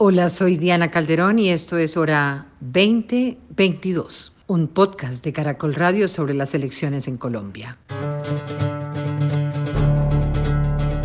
[0.00, 6.34] Hola, soy Diana Calderón y esto es Hora 2022, un podcast de Caracol Radio sobre
[6.34, 7.76] las elecciones en Colombia.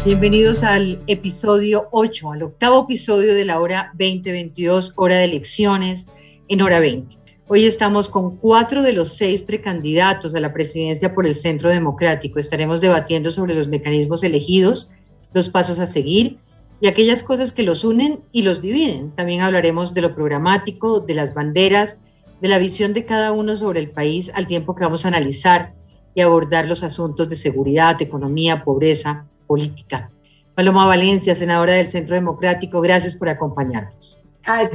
[0.06, 6.12] Bienvenidos al episodio 8, al octavo episodio de la Hora 2022, Hora de Elecciones
[6.48, 7.18] en Hora 20.
[7.48, 12.38] Hoy estamos con cuatro de los seis precandidatos a la presidencia por el Centro Democrático.
[12.38, 14.92] Estaremos debatiendo sobre los mecanismos elegidos,
[15.34, 16.38] los pasos a seguir
[16.84, 19.12] y aquellas cosas que los unen y los dividen.
[19.16, 22.04] También hablaremos de lo programático, de las banderas,
[22.42, 25.74] de la visión de cada uno sobre el país al tiempo que vamos a analizar
[26.14, 30.12] y abordar los asuntos de seguridad, economía, pobreza, política.
[30.56, 34.20] Paloma Valencia, senadora del Centro Democrático, gracias por acompañarnos.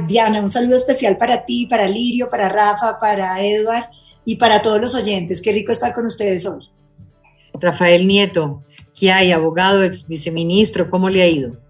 [0.07, 3.85] Diana, un saludo especial para ti, para Lirio, para Rafa, para Edward
[4.25, 5.43] y para todos los oyentes.
[5.43, 6.71] Qué rico estar con ustedes hoy.
[7.53, 8.63] Rafael Nieto,
[8.99, 9.31] ¿qué hay?
[9.31, 11.68] Abogado, ex viceministro, ¿cómo le ha ido?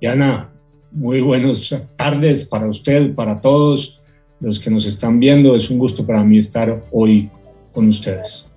[0.00, 0.50] Diana,
[0.90, 4.00] muy buenas tardes para usted, para todos
[4.40, 5.54] los que nos están viendo.
[5.54, 7.30] Es un gusto para mí estar hoy
[7.72, 8.48] con ustedes.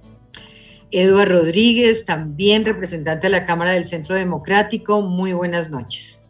[0.89, 5.01] Eduardo Rodríguez, también representante de la Cámara del Centro Democrático.
[5.01, 6.25] Muy buenas noches.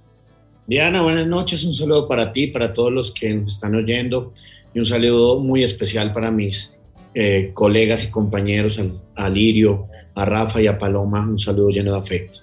[0.65, 1.63] Diana, buenas noches.
[1.63, 4.33] Un saludo para ti, para todos los que nos están oyendo
[4.73, 6.75] y un saludo muy especial para mis
[7.13, 8.79] eh, colegas y compañeros,
[9.15, 11.21] a Lirio, a Rafa y a Paloma.
[11.21, 12.39] Un saludo lleno de afecto.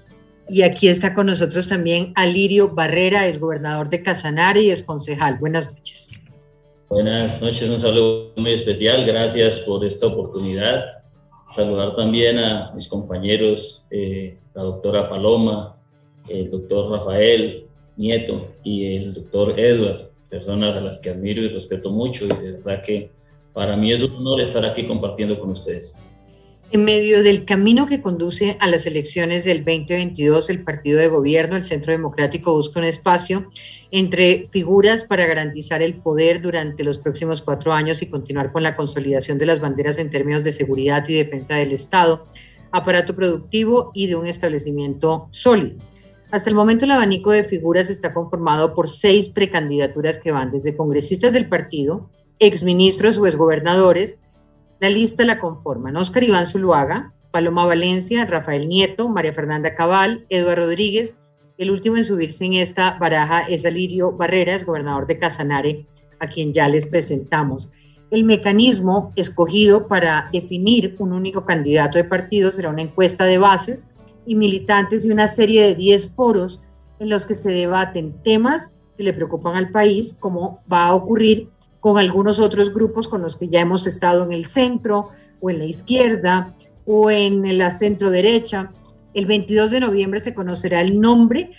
[0.53, 5.39] Y aquí está con nosotros también Alirio Barrera, es gobernador de Casanare y es concejal.
[5.39, 6.11] Buenas noches.
[6.89, 9.07] Buenas noches, un saludo muy especial.
[9.07, 10.83] Gracias por esta oportunidad.
[11.51, 15.77] Saludar también a mis compañeros, eh, la doctora Paloma,
[16.29, 21.91] el doctor Rafael Nieto y el doctor Edward, personas a las que admiro y respeto
[21.91, 23.13] mucho y de verdad que
[23.53, 25.97] para mí es un honor estar aquí compartiendo con ustedes.
[26.73, 31.57] En medio del camino que conduce a las elecciones del 2022, el partido de gobierno,
[31.57, 33.51] el Centro Democrático, busca un espacio
[33.91, 38.77] entre figuras para garantizar el poder durante los próximos cuatro años y continuar con la
[38.77, 42.29] consolidación de las banderas en términos de seguridad y defensa del Estado,
[42.71, 45.77] aparato productivo y de un establecimiento sólido.
[46.31, 50.77] Hasta el momento el abanico de figuras está conformado por seis precandidaturas que van desde
[50.77, 52.09] congresistas del partido,
[52.39, 54.23] exministros o exgobernadores,
[54.81, 60.65] la lista la conforman Oscar Iván Zuluaga, Paloma Valencia, Rafael Nieto, María Fernanda Cabal, Eduardo
[60.65, 61.19] Rodríguez.
[61.59, 65.85] El último en subirse en esta baraja es Alirio Barreras, gobernador de Casanare,
[66.19, 67.71] a quien ya les presentamos.
[68.11, 73.91] El mecanismo escogido para definir un único candidato de partido será una encuesta de bases
[74.27, 76.65] y militantes y una serie de 10 foros
[76.99, 81.49] en los que se debaten temas que le preocupan al país, como va a ocurrir
[81.81, 85.11] con algunos otros grupos con los que ya hemos estado en el centro
[85.41, 86.55] o en la izquierda
[86.87, 88.71] o en la centro derecha.
[89.15, 91.51] El 22 de noviembre se conocerá el nombre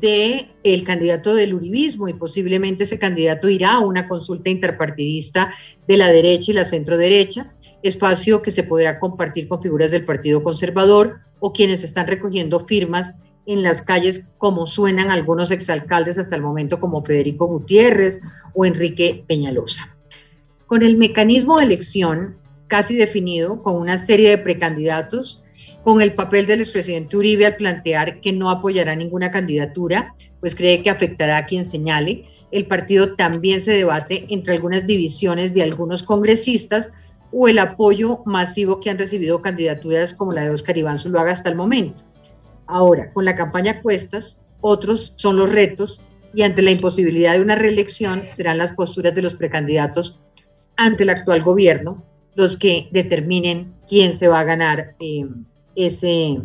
[0.00, 5.54] del el candidato del uribismo y posiblemente ese candidato irá a una consulta interpartidista
[5.88, 10.04] de la derecha y la centro derecha, espacio que se podrá compartir con figuras del
[10.04, 16.36] Partido Conservador o quienes están recogiendo firmas en las calles como suenan algunos exalcaldes hasta
[16.36, 18.20] el momento como Federico Gutiérrez
[18.54, 19.96] o Enrique Peñalosa.
[20.66, 22.36] Con el mecanismo de elección
[22.66, 25.44] casi definido, con una serie de precandidatos,
[25.84, 30.82] con el papel del expresidente Uribe al plantear que no apoyará ninguna candidatura, pues cree
[30.82, 36.02] que afectará a quien señale, el partido también se debate entre algunas divisiones de algunos
[36.02, 36.90] congresistas
[37.32, 41.48] o el apoyo masivo que han recibido candidaturas como la de Oscar Iván Zuluaga hasta
[41.48, 42.04] el momento.
[42.66, 47.54] Ahora, con la campaña cuestas, otros son los retos y ante la imposibilidad de una
[47.54, 50.20] reelección serán las posturas de los precandidatos
[50.76, 52.02] ante el actual gobierno
[52.34, 55.26] los que determinen quién se va a ganar eh,
[55.74, 56.38] ese,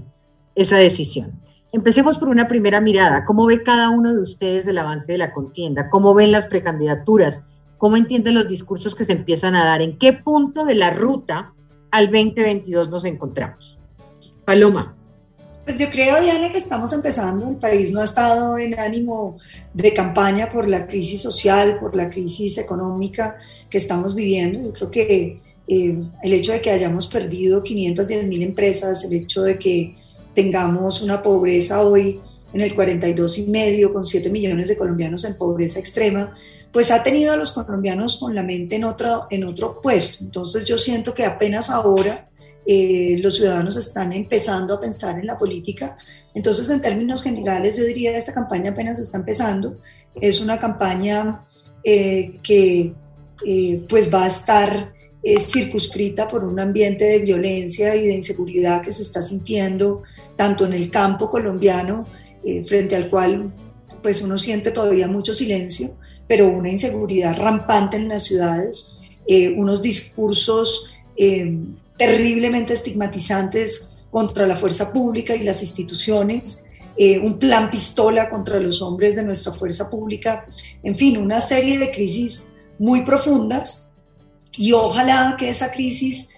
[0.56, 1.40] esa decisión.
[1.74, 3.24] Empecemos por una primera mirada.
[3.26, 5.90] ¿Cómo ve cada uno de ustedes el avance de la contienda?
[5.90, 7.50] ¿Cómo ven las precandidaturas?
[7.78, 9.82] ¿Cómo entienden los discursos que se empiezan a dar?
[9.82, 11.53] ¿En qué punto de la ruta
[11.92, 13.80] al 2022 nos encontramos?
[14.46, 14.96] Paloma.
[15.63, 17.47] Pues yo creo, Diana, que estamos empezando.
[17.47, 19.38] El país no ha estado en ánimo
[19.73, 23.37] de campaña por la crisis social, por la crisis económica
[23.69, 24.59] que estamos viviendo.
[24.59, 29.43] Yo creo que eh, el hecho de que hayamos perdido 510 mil empresas, el hecho
[29.43, 29.96] de que
[30.34, 32.19] tengamos una pobreza hoy
[32.53, 36.35] en el 42 y medio, con 7 millones de colombianos en pobreza extrema,
[36.72, 40.23] pues ha tenido a los colombianos con la mente en otro, en otro puesto.
[40.23, 42.30] Entonces yo siento que apenas ahora
[42.66, 45.97] eh, los ciudadanos están empezando a pensar en la política.
[46.34, 49.78] Entonces, en términos generales, yo diría que esta campaña apenas está empezando.
[50.16, 51.46] Es una campaña
[51.84, 52.93] eh, que
[53.46, 54.93] eh, pues va a estar
[55.23, 60.02] circunscrita por un ambiente de violencia y de inseguridad que se está sintiendo
[60.35, 62.07] tanto en el campo colombiano,
[62.66, 63.53] frente al cual
[64.02, 65.96] pues uno siente todavía mucho silencio,
[66.28, 68.97] pero una inseguridad rampante en las ciudades,
[69.28, 71.57] eh, unos discursos eh,
[72.02, 76.66] terriblemente estigmatizantes contra la fuerza pública y las instituciones,
[76.98, 80.48] eh, un plan pistola contra los hombres de nuestra fuerza pública,
[80.82, 82.48] en fin, una serie de crisis
[82.80, 83.94] muy profundas.
[84.53, 86.30] Y ojalá que esa crisis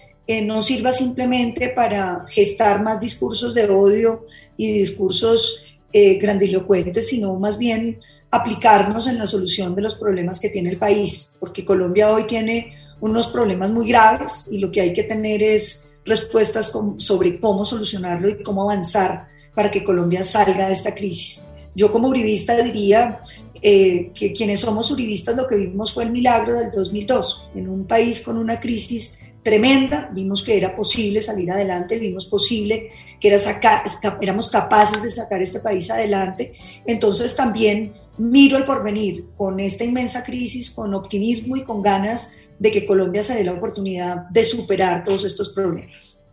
[0.44, 4.24] no sirva simplemente para gestar más discursos de odio
[4.56, 5.62] y discursos
[5.92, 8.00] grandilocuentes, sino más bien
[8.30, 12.83] aplicarnos en la solución de los problemas que tiene el país, porque Colombia hoy tiene
[13.00, 18.28] unos problemas muy graves y lo que hay que tener es respuestas sobre cómo solucionarlo
[18.28, 21.44] y cómo avanzar para que Colombia salga de esta crisis.
[21.74, 23.20] Yo como uribista diría
[23.62, 27.86] eh, que quienes somos uribistas lo que vimos fue el milagro del 2002, en un
[27.86, 33.38] país con una crisis tremenda, vimos que era posible salir adelante, vimos posible que era
[33.38, 33.84] sacar,
[34.20, 36.52] éramos capaces de sacar este país adelante.
[36.86, 42.70] Entonces también miro el porvenir con esta inmensa crisis, con optimismo y con ganas de
[42.70, 46.24] que Colombia se dé la oportunidad de superar todos estos problemas.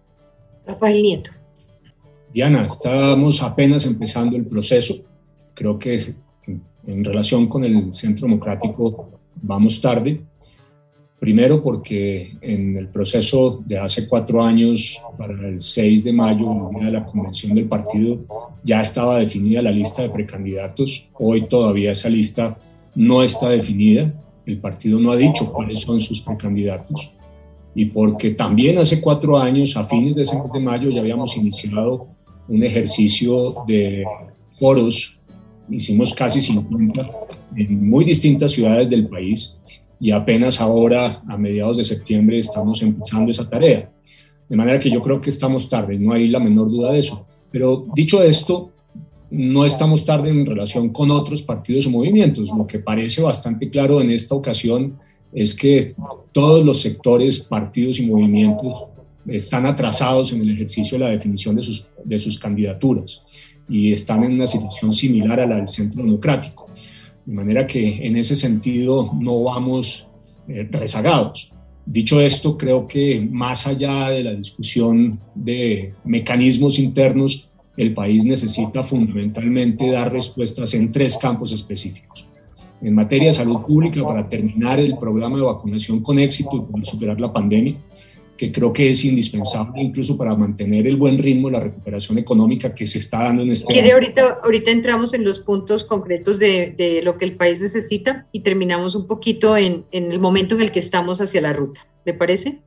[0.66, 1.32] Rafael Nieto.
[2.34, 4.96] Diana, estamos apenas empezando el proceso.
[5.54, 6.16] Creo que
[6.88, 9.10] en relación con el Centro Democrático
[9.42, 10.22] vamos tarde.
[11.20, 16.76] Primero porque en el proceso de hace cuatro años, para el 6 de mayo, el
[16.76, 18.20] día de la convención del partido,
[18.64, 21.10] ya estaba definida la lista de precandidatos.
[21.14, 22.58] Hoy todavía esa lista
[22.96, 24.12] no está definida.
[24.46, 27.12] El partido no ha dicho cuáles son sus precandidatos.
[27.74, 31.38] Y porque también hace cuatro años, a fines de ese mes de mayo, ya habíamos
[31.38, 32.08] iniciado
[32.48, 34.04] un ejercicio de
[34.60, 35.20] foros,
[35.70, 37.10] hicimos casi 50
[37.56, 39.60] en muy distintas ciudades del país
[40.00, 43.90] y apenas ahora, a mediados de septiembre, estamos empezando esa tarea.
[44.50, 47.26] De manera que yo creo que estamos tarde, no hay la menor duda de eso.
[47.52, 48.72] Pero dicho esto,
[49.32, 52.50] no estamos tarde en relación con otros partidos o movimientos.
[52.56, 54.98] Lo que parece bastante claro en esta ocasión
[55.32, 55.96] es que
[56.34, 58.84] todos los sectores, partidos y movimientos
[59.28, 63.24] están atrasados en el ejercicio de la definición de sus, candidaturas
[63.70, 66.68] y están en una situación similar a la del Centro Democrático.
[67.26, 70.10] De manera que en ese sentido no vamos
[70.50, 71.54] eh, rezagados.
[71.86, 78.84] Dicho esto, creo que más allá de la discusión de mecanismos internos, el país necesita
[78.84, 82.28] fundamentalmente dar respuestas en tres campos específicos.
[82.82, 86.86] En materia de salud pública, para terminar el programa de vacunación con éxito y poder
[86.86, 87.78] superar la pandemia,
[88.42, 92.74] que creo que es indispensable incluso para mantener el buen ritmo de la recuperación económica
[92.74, 96.74] que se está dando en este ¿Quiere ahorita, ahorita entramos en los puntos concretos de,
[96.76, 100.62] de, lo que el país necesita y terminamos un poquito en, en, el momento en
[100.62, 101.86] el que estamos hacia la ruta.
[102.04, 102.62] ¿Le parece?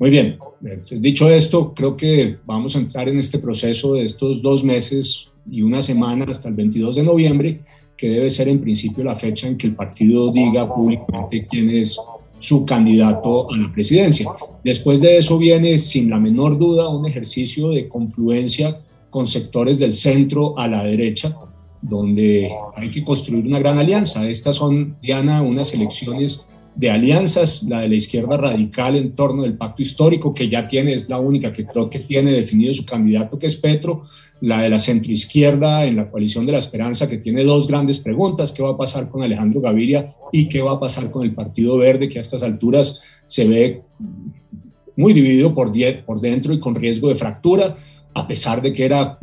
[0.00, 0.38] Muy bien.
[0.64, 5.30] Entonces, dicho esto, creo que vamos a entrar en este proceso de estos dos meses
[5.48, 7.60] y una semana hasta el 22 de noviembre,
[7.98, 12.00] que debe ser en principio la fecha en que el partido diga públicamente quién es
[12.38, 14.26] su candidato a la presidencia.
[14.64, 18.80] Después de eso viene, sin la menor duda, un ejercicio de confluencia
[19.10, 21.36] con sectores del centro a la derecha,
[21.82, 24.26] donde hay que construir una gran alianza.
[24.26, 29.56] Estas son, Diana, unas elecciones de alianzas, la de la izquierda radical en torno del
[29.56, 33.38] pacto histórico, que ya tiene, es la única que creo que tiene definido su candidato,
[33.38, 34.02] que es Petro,
[34.40, 38.52] la de la centroizquierda en la coalición de la esperanza, que tiene dos grandes preguntas,
[38.52, 41.76] ¿qué va a pasar con Alejandro Gaviria y qué va a pasar con el Partido
[41.76, 43.82] Verde, que a estas alturas se ve
[44.96, 45.70] muy dividido por,
[46.06, 47.76] por dentro y con riesgo de fractura?
[48.14, 49.18] A pesar de que era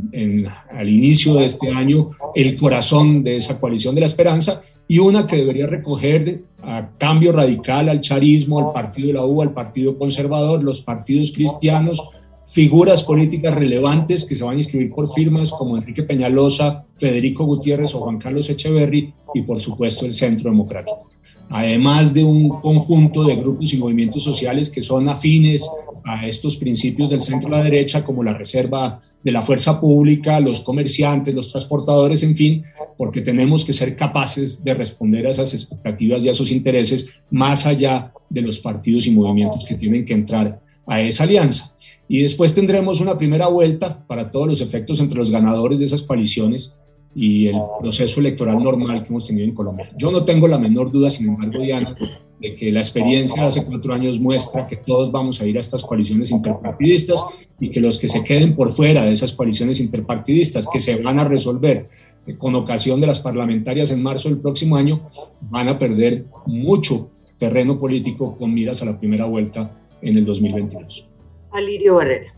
[0.72, 5.28] al inicio de este año el corazón de esa coalición de la esperanza, y una
[5.28, 9.98] que debería recoger a cambio radical al charismo, al partido de la U, al partido
[9.98, 12.02] conservador, los partidos cristianos,
[12.46, 17.94] figuras políticas relevantes que se van a inscribir por firmas como Enrique Peñalosa, Federico Gutiérrez
[17.94, 21.10] o Juan Carlos Echeverry y por supuesto el Centro Democrático
[21.50, 25.70] además de un conjunto de grupos y movimientos sociales que son afines
[26.04, 30.40] a estos principios del centro a la derecha, como la reserva de la fuerza pública,
[30.40, 32.64] los comerciantes, los transportadores, en fin,
[32.98, 37.66] porque tenemos que ser capaces de responder a esas expectativas y a esos intereses más
[37.66, 41.76] allá de los partidos y movimientos que tienen que entrar a esa alianza.
[42.08, 46.02] Y después tendremos una primera vuelta para todos los efectos entre los ganadores de esas
[46.02, 46.78] coaliciones
[47.20, 49.90] y el proceso electoral normal que hemos tenido en Colombia.
[49.98, 51.98] Yo no tengo la menor duda, sin embargo, Diana,
[52.40, 55.60] de que la experiencia de hace cuatro años muestra que todos vamos a ir a
[55.60, 57.26] estas coaliciones interpartidistas
[57.60, 61.18] y que los que se queden por fuera de esas coaliciones interpartidistas que se van
[61.20, 61.90] a resolver
[62.38, 65.02] con ocasión de las parlamentarias en marzo del próximo año,
[65.42, 67.10] van a perder mucho
[67.40, 71.08] terreno político con miras a la primera vuelta en el 2022.
[71.50, 72.32] Alirio Barrera.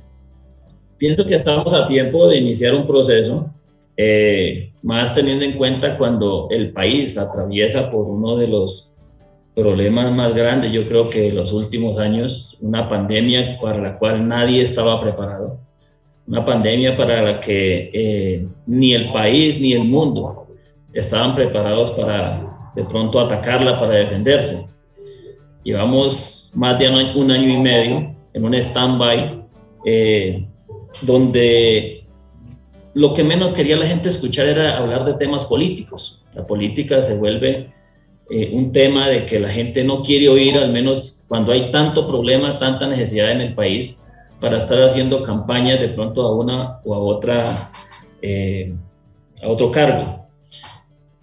[0.98, 3.50] Pienso que estamos a tiempo de iniciar un proceso
[4.02, 8.94] eh, más teniendo en cuenta cuando el país atraviesa por uno de los
[9.54, 14.26] problemas más grandes, yo creo que en los últimos años, una pandemia para la cual
[14.26, 15.60] nadie estaba preparado,
[16.26, 20.48] una pandemia para la que eh, ni el país ni el mundo
[20.94, 24.66] estaban preparados para de pronto atacarla, para defenderse.
[25.62, 29.44] Llevamos más de un año y medio en un stand-by
[29.84, 30.48] eh,
[31.02, 32.00] donde
[32.94, 36.24] lo que menos quería la gente escuchar era hablar de temas políticos.
[36.34, 37.72] La política se vuelve
[38.30, 42.08] eh, un tema de que la gente no quiere oír, al menos cuando hay tanto
[42.08, 44.04] problema, tanta necesidad en el país,
[44.40, 47.44] para estar haciendo campañas de pronto a una o a otra,
[48.22, 48.74] eh,
[49.42, 50.28] a otro cargo.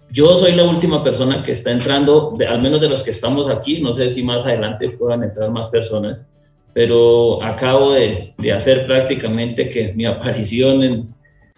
[0.09, 3.81] Yo soy la última persona que está entrando, al menos de los que estamos aquí,
[3.81, 6.29] no sé si más adelante puedan entrar más personas,
[6.73, 11.07] pero acabo de, de hacer prácticamente que mi aparición en,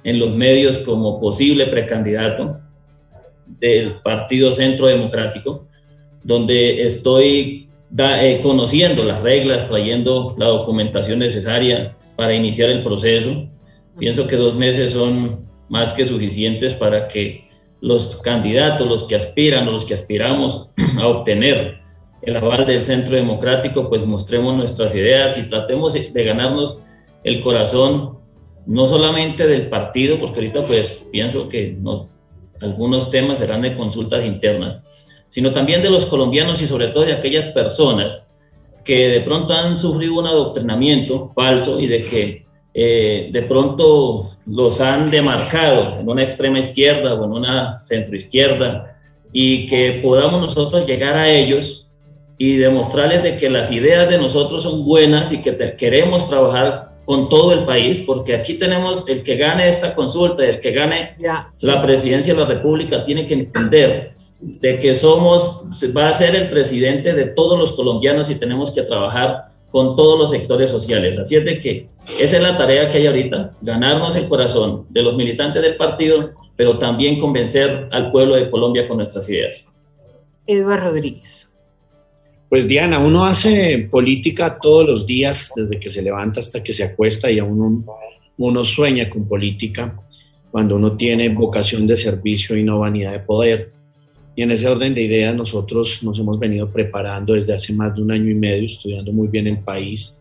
[0.04, 2.60] en los medios como posible precandidato
[3.46, 5.68] del Partido Centro Democrático,
[6.24, 13.48] donde estoy eh, conociendo las reglas, trayendo la documentación necesaria para iniciar el proceso.
[13.98, 17.50] Pienso que dos meses son más que suficientes para que
[17.82, 21.80] los candidatos, los que aspiran o los que aspiramos a obtener
[22.22, 26.84] el aval del Centro Democrático, pues mostremos nuestras ideas y tratemos de ganarnos
[27.24, 28.19] el corazón
[28.66, 32.16] no solamente del partido, porque ahorita pues pienso que nos,
[32.62, 34.84] algunos temas serán de consultas internas,
[35.28, 38.32] sino también de los colombianos y sobre todo de aquellas personas
[38.84, 44.80] que de pronto han sufrido un adoctrinamiento falso y de que eh, de pronto los
[44.82, 48.98] han demarcado en una extrema izquierda o en una centroizquierda
[49.32, 51.92] y que podamos nosotros llegar a ellos
[52.38, 57.28] y demostrarles de que las ideas de nosotros son buenas y que queremos trabajar con
[57.28, 61.82] todo el país, porque aquí tenemos el que gane esta consulta, el que gane la
[61.82, 65.64] presidencia de la República, tiene que entender de que somos,
[65.98, 70.20] va a ser el presidente de todos los colombianos y tenemos que trabajar con todos
[70.20, 71.18] los sectores sociales.
[71.18, 71.90] Así es de que
[72.20, 76.34] esa es la tarea que hay ahorita, ganarnos el corazón de los militantes del partido,
[76.56, 79.76] pero también convencer al pueblo de Colombia con nuestras ideas.
[80.46, 81.59] Eduardo Rodríguez.
[82.50, 86.84] Pues Diana, uno hace política todos los días, desde que se levanta hasta que se
[86.84, 87.86] acuesta y aún
[88.38, 89.96] uno, sueña con política
[90.50, 93.72] cuando uno tiene vocación de servicio y no vanidad de poder.
[94.36, 98.02] Y en ese orden de ideas nosotros nos hemos venido preparando desde hace más de
[98.02, 100.18] un año y medio, estudiando muy bien el país,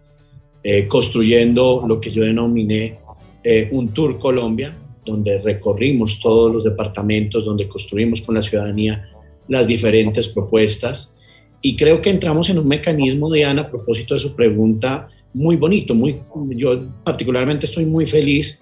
[0.63, 2.99] eh, construyendo lo que yo denominé
[3.43, 9.09] eh, un Tour Colombia, donde recorrimos todos los departamentos, donde construimos con la ciudadanía
[9.49, 11.15] las diferentes propuestas
[11.61, 15.95] y creo que entramos en un mecanismo, Diana, a propósito de su pregunta, muy bonito.
[15.95, 18.61] Muy, yo particularmente estoy muy feliz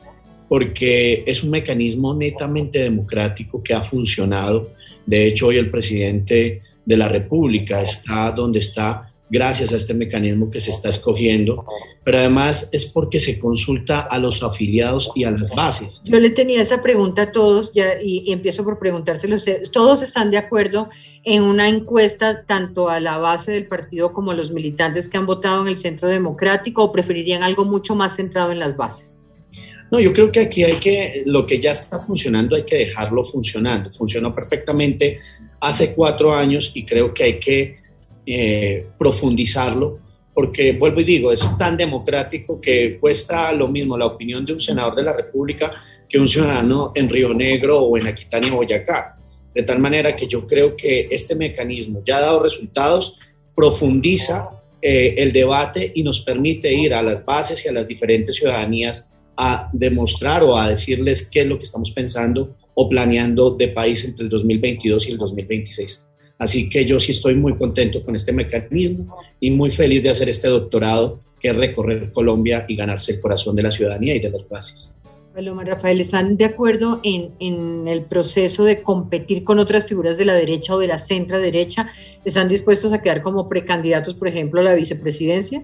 [0.48, 4.70] porque es un mecanismo netamente democrático que ha funcionado.
[5.04, 10.50] De hecho, hoy el presidente de la República está donde está gracias a este mecanismo
[10.50, 11.64] que se está escogiendo,
[12.04, 16.00] pero además es porque se consulta a los afiliados y a las bases.
[16.04, 19.36] Yo le tenía esa pregunta a todos ya, y, empiezo por preguntárselo.
[19.72, 20.88] ¿Todos están de acuerdo
[21.24, 25.26] en una encuesta tanto a la base del partido como a los militantes que han
[25.26, 29.24] votado en el Centro Democrático o preferirían algo mucho más centrado en las bases?
[29.90, 33.24] No, yo creo que aquí hay que, lo que ya está funcionando hay que dejarlo
[33.24, 33.90] funcionando.
[33.92, 35.20] Funcionó perfectamente
[35.60, 37.85] hace cuatro años y creo que hay que
[38.26, 40.00] eh, profundizarlo,
[40.34, 44.60] porque vuelvo y digo, es tan democrático que cuesta lo mismo la opinión de un
[44.60, 45.72] senador de la República
[46.08, 49.16] que un ciudadano en Río Negro o en Aquitania, Boyacá.
[49.54, 53.18] De tal manera que yo creo que este mecanismo ya ha dado resultados,
[53.54, 54.50] profundiza
[54.82, 59.10] eh, el debate y nos permite ir a las bases y a las diferentes ciudadanías
[59.36, 64.04] a demostrar o a decirles qué es lo que estamos pensando o planeando de país
[64.04, 66.08] entre el 2022 y el 2026.
[66.38, 70.28] Así que yo sí estoy muy contento con este mecanismo y muy feliz de hacer
[70.28, 74.30] este doctorado, que es recorrer Colombia y ganarse el corazón de la ciudadanía y de
[74.30, 74.94] las bases.
[75.34, 80.24] Paloma, Rafael, ¿están de acuerdo en, en, el proceso de competir con otras figuras de
[80.24, 81.90] la derecha o de la centro derecha?
[82.24, 85.62] ¿Están dispuestos a quedar como precandidatos, por ejemplo, a la vicepresidencia?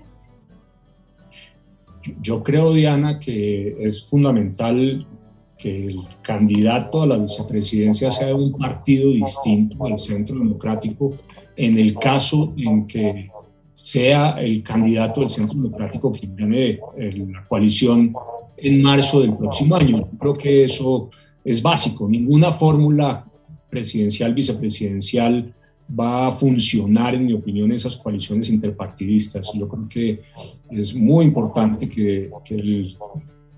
[2.20, 5.06] Yo creo, Diana, que es fundamental
[5.62, 11.14] que el candidato a la vicepresidencia sea un partido distinto al Centro Democrático
[11.56, 13.30] en el caso en que
[13.74, 18.12] sea el candidato del Centro Democrático quien gane la coalición
[18.56, 20.08] en marzo del próximo año.
[20.18, 21.10] Creo que eso
[21.44, 22.08] es básico.
[22.08, 23.24] Ninguna fórmula
[23.70, 25.54] presidencial, vicepresidencial
[25.98, 29.52] va a funcionar, en mi opinión, esas coaliciones interpartidistas.
[29.54, 30.20] Yo creo que
[30.70, 32.96] es muy importante que, que el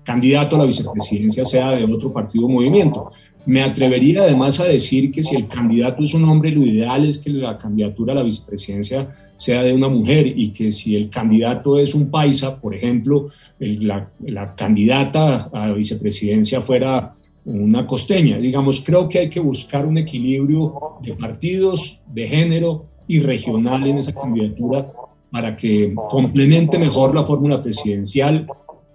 [0.05, 3.11] candidato a la vicepresidencia sea de otro partido o movimiento.
[3.45, 7.17] Me atrevería además a decir que si el candidato es un hombre, lo ideal es
[7.17, 11.77] que la candidatura a la vicepresidencia sea de una mujer y que si el candidato
[11.77, 13.27] es un paisa, por ejemplo,
[13.59, 18.37] la, la, candidata a la vicepresidencia fuera una costeña.
[18.37, 23.97] Digamos, creo que hay que buscar un equilibrio de partidos, de género y regional en
[23.97, 24.91] esa candidatura
[25.31, 28.47] para que complemente mejor la fórmula presidencial,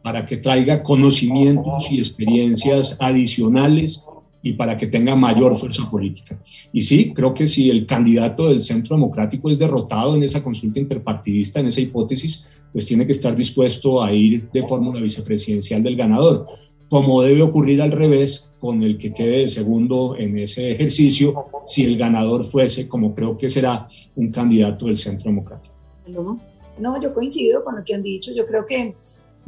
[0.02, 4.04] para que traiga conocimientos y experiencias adicionales
[4.42, 6.38] y para que tenga mayor fuerza política.
[6.72, 10.80] Y sí, creo que si el candidato del Centro Democrático es derrotado en esa consulta
[10.80, 15.96] interpartidista, en esa hipótesis, pues tiene que estar dispuesto a ir de fórmula vicepresidencial del
[15.96, 16.46] ganador,
[16.88, 21.84] como debe ocurrir al revés con el que quede de segundo en ese ejercicio, si
[21.84, 25.74] el ganador fuese, como creo que será, un candidato del Centro Democrático.
[26.08, 28.32] No, yo coincido con lo que han dicho.
[28.34, 28.94] Yo creo que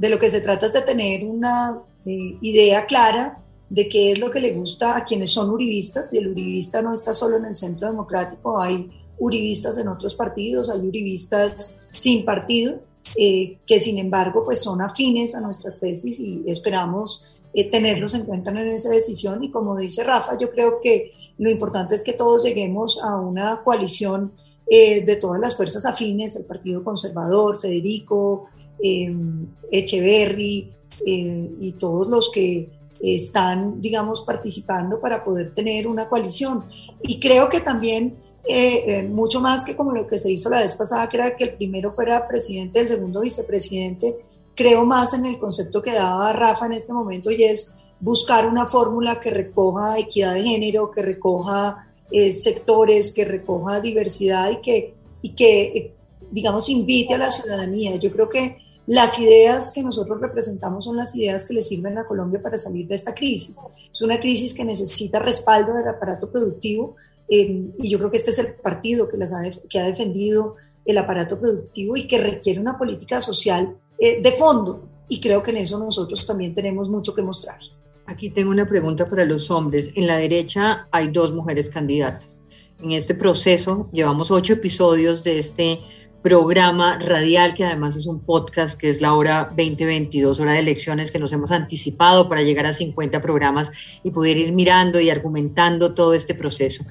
[0.02, 3.38] de lo que se trata es de tener una eh, idea clara
[3.70, 6.92] de qué es lo que le gusta a quienes son uribistas, y el uribista no
[6.92, 8.90] está solo en el centro democrático, hay
[9.20, 12.80] uribistas en otros partidos, hay uribistas sin partido,
[13.14, 18.24] eh, que sin embargo pues son afines a nuestras tesis y esperamos eh, tenerlos en
[18.24, 19.44] cuenta en esa decisión.
[19.44, 23.62] Y como dice Rafa, yo creo que lo importante es que todos lleguemos a una
[23.62, 24.32] coalición
[24.68, 28.48] de todas las fuerzas afines, el Partido Conservador, Federico,
[28.80, 30.72] Echeverry
[31.04, 32.68] y todos los que
[33.02, 36.64] están, digamos, participando para poder tener una coalición.
[37.02, 38.16] Y creo que también,
[38.48, 41.36] eh, eh, mucho más que como lo que se hizo la vez pasada, que era
[41.36, 44.18] que el primero fuera presidente, el segundo vicepresidente,
[44.54, 48.66] creo más en el concepto que daba Rafa en este momento y es buscar una
[48.66, 51.78] fórmula que recoja equidad de género, que recoja
[52.10, 55.94] eh, sectores, que recoja diversidad y que, y que,
[56.30, 57.96] digamos, invite a la ciudadanía.
[57.96, 62.06] Yo creo que las ideas que nosotros representamos son las ideas que le sirven a
[62.06, 63.58] Colombia para salir de esta crisis.
[63.92, 66.96] Es una crisis que necesita respaldo del aparato productivo
[67.28, 70.56] eh, y yo creo que este es el partido que, las ha, que ha defendido
[70.84, 75.52] el aparato productivo y que requiere una política social eh, de fondo y creo que
[75.52, 77.58] en eso nosotros también tenemos mucho que mostrar.
[78.06, 79.92] Aquí tengo una pregunta para los hombres.
[79.94, 82.44] En la derecha hay dos mujeres candidatas.
[82.80, 85.80] En este proceso llevamos ocho episodios de este
[86.22, 91.10] programa radial, que además es un podcast, que es la hora 2022, hora de elecciones,
[91.10, 93.72] que nos hemos anticipado para llegar a 50 programas
[94.04, 96.84] y poder ir mirando y argumentando todo este proceso.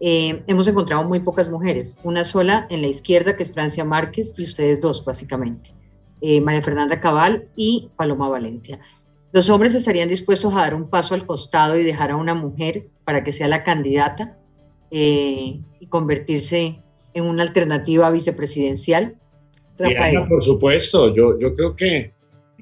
[0.00, 4.34] Eh, hemos encontrado muy pocas mujeres, una sola en la izquierda, que es Francia Márquez,
[4.36, 5.72] y ustedes dos, básicamente,
[6.20, 8.80] eh, María Fernanda Cabal y Paloma Valencia.
[9.30, 12.88] ¿Los hombres estarían dispuestos a dar un paso al costado y dejar a una mujer
[13.04, 14.36] para que sea la candidata
[14.90, 16.82] eh, y convertirse
[17.14, 19.16] en una alternativa vicepresidencial?
[19.78, 20.28] Rafael.
[20.28, 22.12] por supuesto, yo, yo creo que,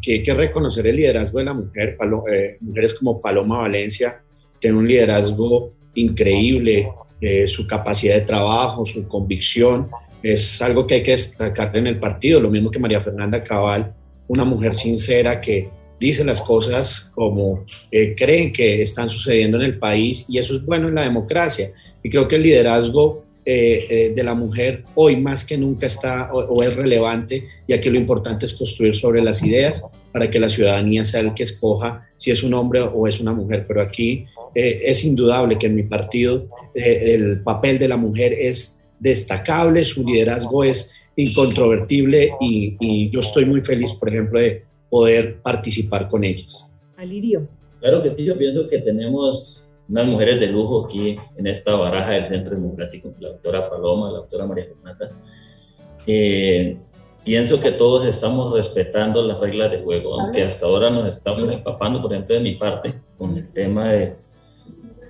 [0.00, 1.98] que, hay que reconocer el liderazgo de la mujer.
[2.30, 4.22] Eh, mujeres como Paloma Valencia
[4.58, 6.88] tienen un liderazgo increíble,
[7.20, 9.88] eh, su capacidad de trabajo, su convicción,
[10.22, 13.94] es algo que hay que destacar en el partido, lo mismo que María Fernanda Cabal,
[14.28, 19.78] una mujer sincera que dice las cosas como eh, creen que están sucediendo en el
[19.78, 21.72] país y eso es bueno en la democracia.
[22.02, 26.32] Y creo que el liderazgo eh, eh, de la mujer hoy más que nunca está
[26.32, 30.50] o, es relevante, ya que lo importante es construir sobre las ideas para que la
[30.50, 33.64] ciudadanía sea el que escoja si es un hombre o es una mujer.
[33.66, 38.82] Pero aquí eh, es indudable que en mi partido el papel de la mujer es
[38.98, 45.38] destacable, su liderazgo es incontrovertible y, y yo estoy muy feliz, por ejemplo, de poder
[45.40, 46.70] participar con ellas.
[46.96, 47.48] Alirio.
[47.80, 52.12] Claro que sí, yo pienso que tenemos unas mujeres de lujo aquí en esta baraja
[52.12, 55.10] del Centro Democrático, la doctora Paloma, la doctora María Fernanda.
[56.06, 56.76] Eh,
[57.24, 62.00] pienso que todos estamos respetando las reglas de juego, aunque hasta ahora nos estamos empapando,
[62.00, 64.16] por ejemplo, de mi parte, con el tema de,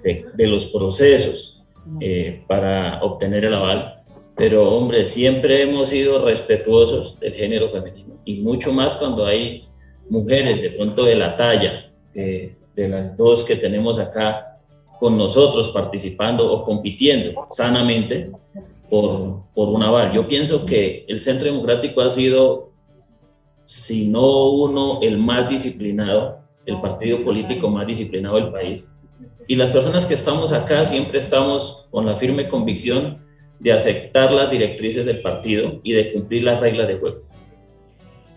[0.03, 1.63] de, los procesos
[2.01, 4.03] eh, para obtener el aval.
[4.35, 9.69] Pero, hombre, siempre hemos sido respetuosos del género femenino y mucho más cuando hay
[10.09, 14.50] mujeres de pronto de la talla eh, de las dos que tenemos acá
[15.01, 18.31] con nosotros participando o compitiendo sanamente
[18.91, 20.13] por, por un aval.
[20.13, 22.73] Yo pienso que el Centro Democrático ha sido,
[23.65, 28.95] si no uno, el más disciplinado, el partido político más disciplinado del país.
[29.49, 33.25] Y las personas que estamos acá siempre estamos con la firme convicción
[33.59, 37.23] de aceptar las directrices del partido y de cumplir las reglas de juego.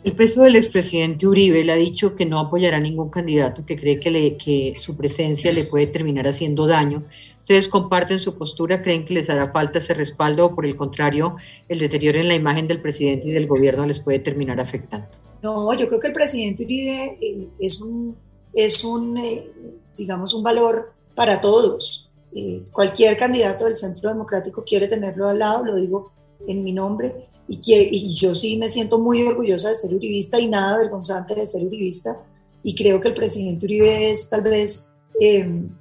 [0.04, 3.78] El peso del expresidente Uribe le ha dicho que no apoyará a ningún candidato, que
[3.78, 7.06] cree que, le, que su presencia le puede terminar haciendo daño.
[7.40, 8.82] ¿Ustedes comparten su postura?
[8.82, 11.38] ¿Creen que les hará falta ese respaldo o por el contrario,
[11.70, 15.08] el deterioro en la imagen del presidente y del gobierno les puede terminar afectando?
[15.42, 18.18] No, yo creo que el presidente Uribe eh, es un,
[18.54, 19.52] es un eh,
[19.96, 22.10] digamos, un valor para todos.
[22.36, 26.12] Eh, cualquier candidato del Centro Democrático quiere tenerlo al lado, lo digo
[26.48, 30.40] en mi nombre, y, que, y yo sí me siento muy orgullosa de ser uribista
[30.40, 32.18] y nada vergonzante de ser uribista,
[32.64, 34.88] y creo que el presidente Uribe es tal vez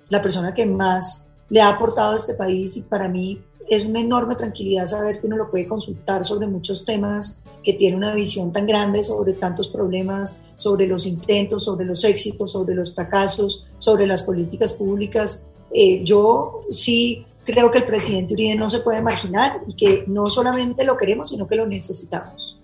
[0.09, 4.01] la persona que más le ha aportado a este país y para mí es una
[4.01, 8.53] enorme tranquilidad saber que uno lo puede consultar sobre muchos temas, que tiene una visión
[8.53, 14.07] tan grande sobre tantos problemas, sobre los intentos, sobre los éxitos, sobre los fracasos, sobre
[14.07, 15.46] las políticas públicas.
[15.72, 20.28] Eh, yo sí creo que el presidente Uribe no se puede imaginar y que no
[20.28, 22.61] solamente lo queremos, sino que lo necesitamos.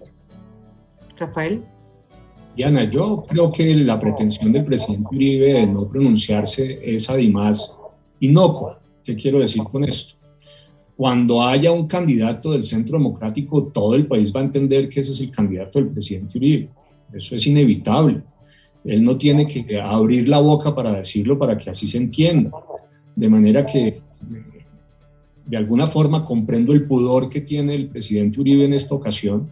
[1.17, 1.63] Rafael.
[2.57, 7.79] Diana, yo creo que la pretensión del presidente Uribe de no pronunciarse es además
[8.21, 8.81] inocua.
[9.05, 10.19] ¿Qué quiero decir con esto?
[10.99, 15.13] cuando haya un candidato del Centro Democrático, todo el país va a entender que ese
[15.13, 16.71] es el candidato del presidente Uribe.
[17.13, 18.21] Eso es inevitable.
[18.85, 22.51] Él no tiene que abrir la boca para decirlo para que así se entienda.
[23.15, 24.01] De manera que,
[25.49, 29.51] de alguna forma, comprendo el pudor que tiene el presidente Uribe en esta ocasión.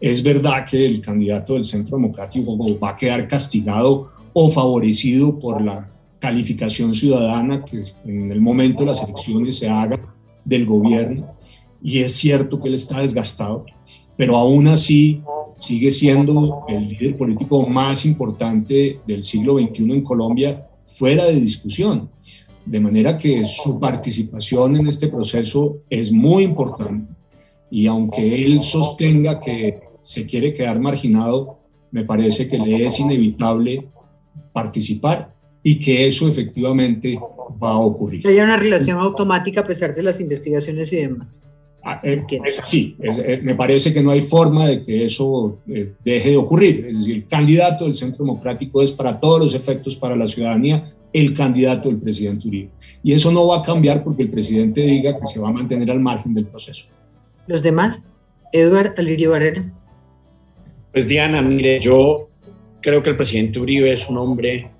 [0.00, 5.60] Es verdad que el candidato del Centro Democrático va a quedar castigado o favorecido por
[5.60, 10.00] la calificación ciudadana que en el momento de las elecciones se haga
[10.44, 11.34] del gobierno
[11.82, 13.66] y es cierto que él está desgastado,
[14.16, 15.20] pero aún así
[15.58, 22.08] sigue siendo el líder político más importante del siglo XXI en Colombia fuera de discusión.
[22.68, 27.14] De manera que su participación en este proceso es muy importante
[27.70, 31.58] y aunque él sostenga que se quiere quedar marginado,
[31.90, 33.88] me parece que le es inevitable
[34.52, 37.18] participar y que eso efectivamente
[37.62, 38.26] va a ocurrir.
[38.26, 41.40] Hay una relación automática a pesar de las investigaciones y demás.
[41.84, 46.30] Ah, es así, eh, me parece que no hay forma de que eso eh, deje
[46.30, 46.86] de ocurrir.
[46.86, 50.82] Es decir, el candidato del Centro Democrático es para todos los efectos para la ciudadanía
[51.12, 52.70] el candidato del presidente Uribe.
[53.02, 55.90] Y eso no va a cambiar porque el presidente diga que se va a mantener
[55.90, 56.86] al margen del proceso.
[57.46, 58.08] ¿Los demás?
[58.52, 59.72] Eduard Alirio Barrera.
[60.92, 62.28] Pues Diana, mire, yo
[62.80, 64.70] creo que el presidente Uribe es un hombre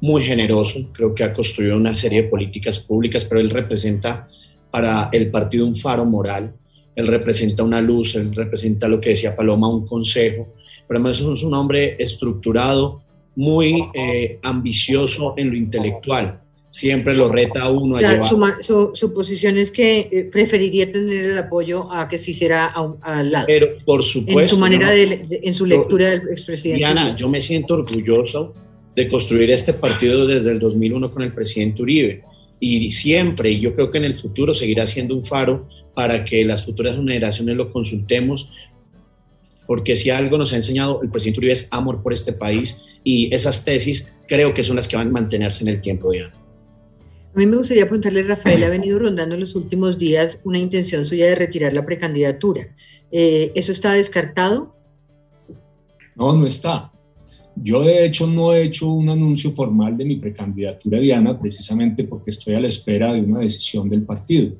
[0.00, 4.28] muy generoso, creo que ha construido una serie de políticas públicas, pero él representa
[4.72, 6.52] para el partido un faro moral,
[6.96, 10.48] él representa una luz, él representa lo que decía Paloma, un consejo,
[10.88, 13.02] pero además es un hombre estructurado,
[13.36, 18.62] muy eh, ambicioso en lo intelectual, siempre lo reta a uno a llevar.
[18.62, 23.30] Su, su, posición es que eh, preferiría tener el apoyo a que se hiciera al
[23.30, 23.46] lado.
[23.46, 24.40] Pero por supuesto.
[24.40, 26.78] En su manera, de, en su lectura del expresidente.
[26.78, 28.54] Diana, yo me siento orgulloso
[28.94, 32.24] de construir este partido desde el 2001 con el presidente Uribe.
[32.64, 36.44] Y siempre, y yo creo que en el futuro seguirá siendo un faro para que
[36.44, 38.52] las futuras generaciones lo consultemos,
[39.66, 43.34] porque si algo nos ha enseñado el presidente Uribe es amor por este país y
[43.34, 46.26] esas tesis creo que son las que van a mantenerse en el tiempo, ya.
[47.34, 51.04] A mí me gustaría preguntarle, Rafael, ha venido rondando en los últimos días una intención
[51.04, 52.68] suya de retirar la precandidatura.
[53.10, 54.76] Eh, ¿Eso está descartado?
[56.14, 56.91] No, no está.
[57.56, 62.30] Yo de hecho no he hecho un anuncio formal de mi precandidatura Diana precisamente porque
[62.30, 64.52] estoy a la espera de una decisión del partido.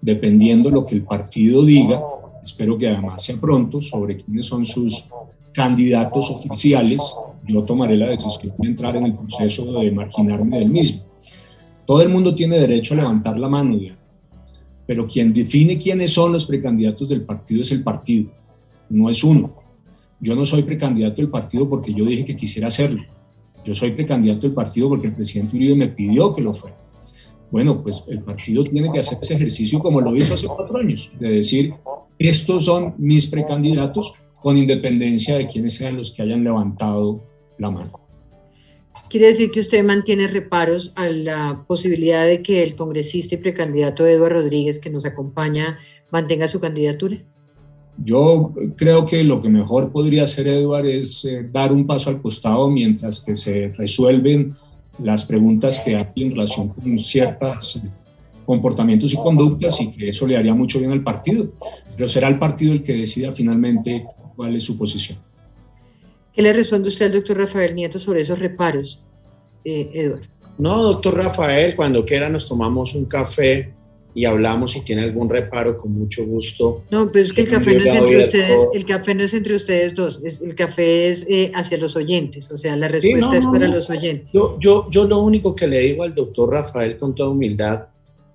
[0.00, 2.02] Dependiendo lo que el partido diga,
[2.42, 5.08] espero que además sea pronto, sobre quiénes son sus
[5.52, 7.00] candidatos oficiales,
[7.46, 11.02] yo tomaré la decisión de entrar en el proceso de marginarme del mismo.
[11.86, 13.98] Todo el mundo tiene derecho a levantar la mano, Diana,
[14.86, 18.30] pero quien define quiénes son los precandidatos del partido es el partido,
[18.90, 19.65] no es uno.
[20.20, 23.02] Yo no soy precandidato del partido porque yo dije que quisiera hacerlo.
[23.64, 26.76] Yo soy precandidato del partido porque el presidente Uribe me pidió que lo fuera.
[27.50, 31.10] Bueno, pues el partido tiene que hacer ese ejercicio como lo hizo hace cuatro años,
[31.18, 31.74] de decir,
[32.18, 37.22] estos son mis precandidatos con independencia de quienes sean los que hayan levantado
[37.58, 38.00] la mano.
[39.08, 44.06] ¿Quiere decir que usted mantiene reparos a la posibilidad de que el congresista y precandidato
[44.06, 45.78] Eduardo Rodríguez, que nos acompaña,
[46.10, 47.22] mantenga su candidatura?
[48.04, 52.20] Yo creo que lo que mejor podría hacer Eduard es eh, dar un paso al
[52.20, 54.54] costado mientras que se resuelven
[55.02, 57.82] las preguntas que hay en relación con ciertos
[58.44, 61.52] comportamientos y conductas y que eso le haría mucho bien al partido.
[61.96, 64.04] Pero será el partido el que decida finalmente
[64.36, 65.18] cuál es su posición.
[66.32, 69.02] ¿Qué le responde usted al doctor Rafael Nieto sobre esos reparos,
[69.64, 70.28] eh, Eduard?
[70.58, 73.72] No, doctor Rafael, cuando quiera nos tomamos un café
[74.16, 76.82] y hablamos si tiene algún reparo con mucho gusto.
[76.90, 79.54] No, pero es que el café no es entre ustedes, el café no es entre
[79.54, 83.68] ustedes dos, el café es eh, hacia los oyentes, o sea, la respuesta es para
[83.68, 84.30] los oyentes.
[84.32, 87.88] Yo, yo, yo lo único que le digo al doctor Rafael con toda humildad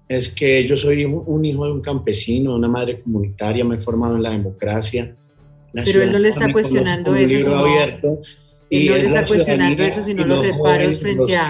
[0.08, 4.18] es que yo soy un, hijo de un campesino, una madre comunitaria, me he formado
[4.18, 5.16] en la democracia,
[5.74, 10.26] Pero él no le está cuestionando eso, sino, él no le está cuestionando eso, sino
[10.28, 11.50] los, reparos frente a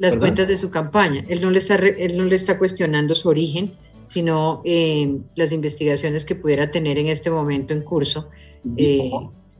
[0.00, 1.24] las cuentas de su campaña.
[1.28, 3.72] Él no le está, él no le está cuestionando su origen,
[4.04, 8.30] sino eh, las investigaciones que pudiera tener en este momento en curso
[8.78, 9.10] eh,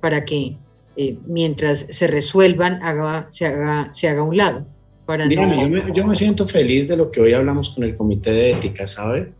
[0.01, 0.57] para que
[0.97, 4.67] eh, mientras se resuelvan haga, se, haga, se haga a un lado.
[5.05, 7.95] Para Dígame, yo, me, yo me siento feliz de lo que hoy hablamos con el
[7.95, 9.33] Comité de Ética, ¿sabe?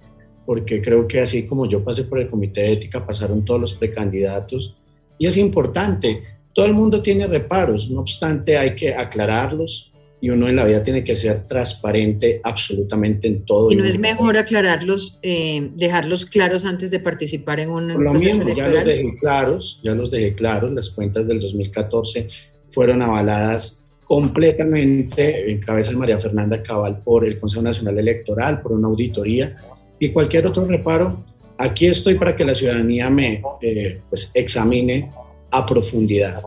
[0.45, 3.73] Porque creo que así como yo pasé por el Comité de Ética, pasaron todos los
[3.73, 4.77] precandidatos
[5.19, 6.25] y es importante.
[6.53, 9.90] Todo el mundo tiene reparos, no obstante hay que aclararlos,
[10.21, 13.71] y uno en la vida tiene que ser transparente absolutamente en todo.
[13.71, 18.15] Y no es mejor aclararlos, eh, dejarlos claros antes de participar en un Por lo
[18.15, 22.27] mismo, ya los dejé claros, ya los dejé claros, las cuentas del 2014
[22.71, 28.73] fueron avaladas completamente en cabeza de María Fernanda Cabal por el Consejo Nacional Electoral, por
[28.73, 29.57] una auditoría
[29.99, 31.25] y cualquier otro reparo.
[31.57, 35.11] Aquí estoy para que la ciudadanía me eh, pues, examine
[35.51, 36.43] a profundidad.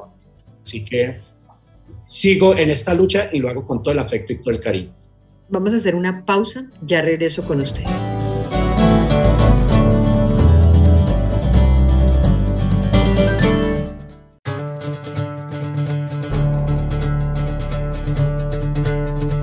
[0.62, 1.18] Así que
[2.14, 4.94] sigo en esta lucha y lo hago con todo el afecto y todo el cariño.
[5.50, 7.90] Vamos a hacer una pausa, ya regreso con ustedes.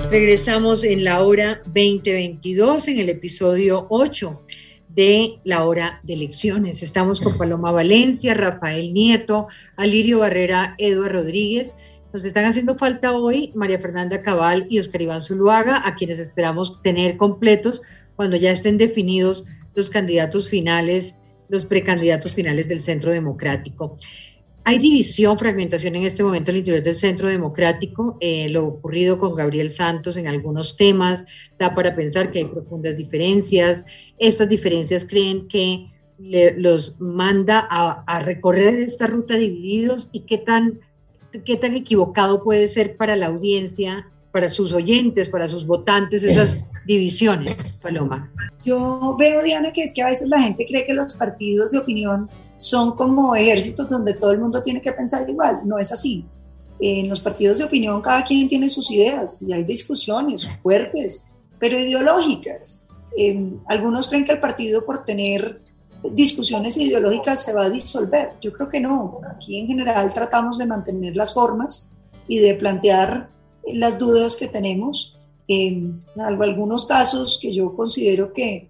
[0.09, 4.41] Regresamos en la hora 2022, en el episodio 8
[4.89, 6.83] de la hora de elecciones.
[6.83, 11.75] Estamos con Paloma Valencia, Rafael Nieto, Alirio Barrera, Eduardo Rodríguez
[12.13, 16.81] nos están haciendo falta hoy María Fernanda Cabal y Oscar Iván Zuluaga, a quienes esperamos
[16.81, 17.83] tener completos
[18.15, 19.45] cuando ya estén definidos
[19.75, 23.95] los candidatos finales, los precandidatos finales del Centro Democrático.
[24.63, 28.17] Hay división, fragmentación en este momento al interior del Centro Democrático.
[28.19, 31.25] Eh, lo ocurrido con Gabriel Santos en algunos temas
[31.57, 33.85] da para pensar que hay profundas diferencias.
[34.19, 35.87] Estas diferencias creen que
[36.57, 40.79] los manda a, a recorrer esta ruta divididos y qué tan
[41.45, 46.65] qué tan equivocado puede ser para la audiencia, para sus oyentes, para sus votantes, esas
[46.85, 48.31] divisiones, Paloma.
[48.63, 51.79] Yo veo, Diana, que es que a veces la gente cree que los partidos de
[51.79, 55.61] opinión son como ejércitos donde todo el mundo tiene que pensar igual.
[55.65, 56.25] No es así.
[56.79, 61.27] En los partidos de opinión cada quien tiene sus ideas y hay discusiones fuertes,
[61.59, 62.85] pero ideológicas.
[63.17, 65.61] Eh, algunos creen que el partido por tener
[66.11, 68.33] discusiones ideológicas se va a disolver.
[68.41, 69.19] Yo creo que no.
[69.35, 71.89] Aquí en general tratamos de mantener las formas
[72.27, 73.29] y de plantear
[73.73, 75.17] las dudas que tenemos.
[75.47, 78.69] En algunos casos que yo considero que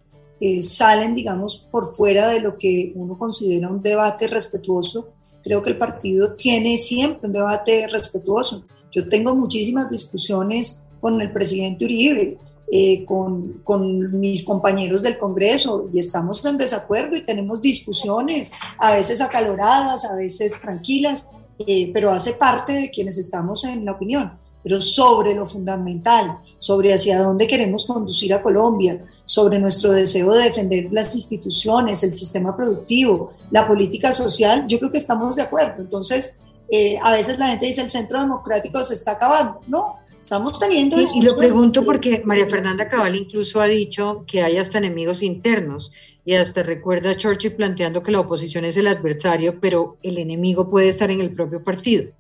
[0.64, 5.10] salen, digamos, por fuera de lo que uno considera un debate respetuoso,
[5.44, 8.66] creo que el partido tiene siempre un debate respetuoso.
[8.92, 12.40] Yo tengo muchísimas discusiones con el presidente Uribe,
[12.74, 18.94] eh, con, con, mis compañeros del Congreso y estamos en desacuerdo y tenemos discusiones, a
[18.94, 21.30] veces acaloradas, a veces tranquilas,
[21.68, 24.32] eh, pero hace parte de quienes estamos en la opinión.
[24.64, 30.44] Pero sobre lo fundamental, sobre hacia dónde queremos conducir a Colombia, sobre nuestro deseo de
[30.44, 35.82] defender las instituciones, el sistema productivo, la política social, yo creo que estamos de acuerdo.
[35.82, 39.62] Entonces, eh, a veces la gente dice el centro democrático se está acabando.
[39.68, 40.96] No, Estamos teniendo...
[40.96, 45.24] Sí, y lo pregunto porque María Fernanda Cabal incluso ha dicho que hay hasta enemigos
[45.24, 45.92] internos
[46.24, 50.70] y hasta recuerda a Churchill planteando que la oposición es el adversario, pero el enemigo
[50.70, 52.12] puede estar en el propio partido.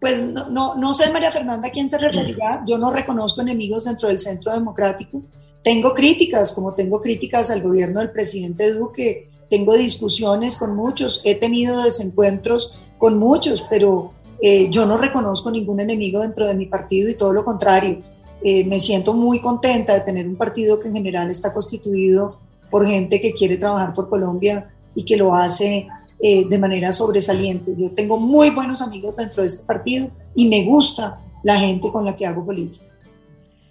[0.00, 2.62] Pues no, no, no sé, María Fernanda, a quién se referirá.
[2.66, 5.22] Yo no reconozco enemigos dentro del Centro Democrático.
[5.62, 11.34] Tengo críticas, como tengo críticas al gobierno del presidente Duque, tengo discusiones con muchos, he
[11.36, 17.08] tenido desencuentros con muchos, pero eh, yo no reconozco ningún enemigo dentro de mi partido
[17.08, 17.98] y todo lo contrario.
[18.42, 22.38] Eh, me siento muy contenta de tener un partido que en general está constituido
[22.70, 25.88] por gente que quiere trabajar por Colombia y que lo hace
[26.20, 27.74] eh, de manera sobresaliente.
[27.76, 32.04] Yo tengo muy buenos amigos dentro de este partido y me gusta la gente con
[32.04, 32.84] la que hago política.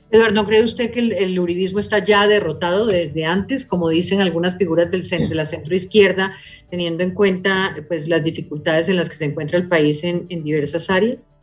[0.09, 4.57] Eduardo, ¿no cree usted que el, uribismo está ya derrotado desde antes, como dicen algunas
[4.57, 6.33] figuras de la centro izquierda,
[6.69, 10.43] teniendo en cuenta pues, las dificultades en las que se encuentra el país en, en
[10.43, 11.33] diversas áreas?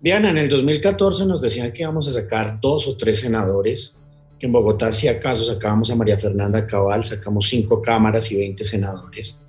[0.00, 3.94] Diana, en el 2014 nos decían que íbamos a sacar dos o tres senadores,
[4.38, 8.64] que en Bogotá si acaso sacábamos a María Fernanda Cabal, sacamos cinco cámaras y 20
[8.64, 9.42] senadores.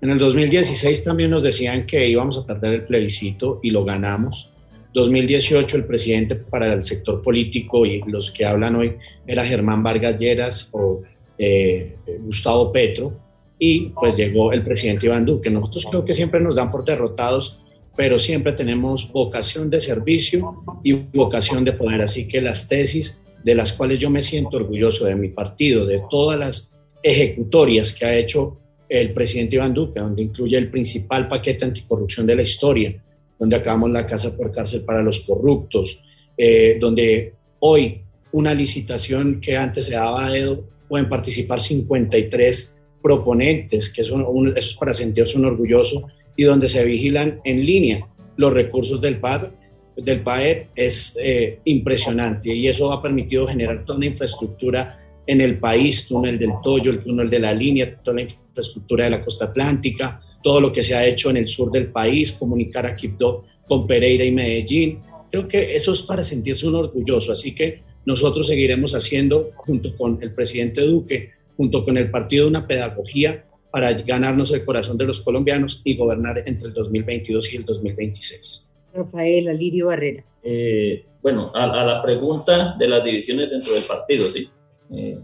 [0.00, 4.52] En el 2016 también nos decían que íbamos a perder el plebiscito y lo ganamos.
[4.94, 8.94] 2018 el presidente para el sector político y los que hablan hoy
[9.26, 11.02] era Germán Vargas Lleras o
[11.38, 13.12] eh, Gustavo Petro
[13.58, 15.50] y pues llegó el presidente Iván Duque.
[15.50, 17.60] Nosotros creo que siempre nos dan por derrotados,
[17.96, 22.02] pero siempre tenemos vocación de servicio y vocación de poder.
[22.02, 26.02] Así que las tesis de las cuales yo me siento orgulloso de mi partido, de
[26.10, 26.72] todas las
[27.02, 32.36] ejecutorias que ha hecho el presidente Iván Duque, donde incluye el principal paquete anticorrupción de
[32.36, 32.94] la historia,
[33.38, 36.02] donde acabamos la casa por cárcel para los corruptos,
[36.36, 43.92] eh, donde hoy una licitación que antes se daba a dedo pueden participar 53 proponentes,
[43.92, 48.52] que son, eso es para sentirse un orgulloso, y donde se vigilan en línea los
[48.52, 49.48] recursos del PAD,
[49.96, 55.58] del PAE, es eh, impresionante y eso ha permitido generar toda una infraestructura en el
[55.58, 59.46] país, túnel del Toyo, el túnel de la línea, toda la infraestructura de la costa
[59.46, 63.44] atlántica, todo lo que se ha hecho en el sur del país, comunicar a Quibdó
[63.66, 65.00] con Pereira y Medellín.
[65.30, 70.18] Creo que eso es para sentirse un orgulloso, así que nosotros seguiremos haciendo, junto con
[70.22, 75.20] el presidente Duque, junto con el partido, una pedagogía para ganarnos el corazón de los
[75.20, 78.70] colombianos y gobernar entre el 2022 y el 2026.
[78.94, 80.24] Rafael Alirio Barrera.
[80.42, 84.48] Eh, bueno, a, la pregunta de las divisiones dentro del partido, sí.
[84.94, 85.18] Eh,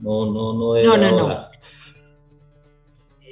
[0.00, 0.82] no, no, no.
[0.82, 1.38] No, no, no.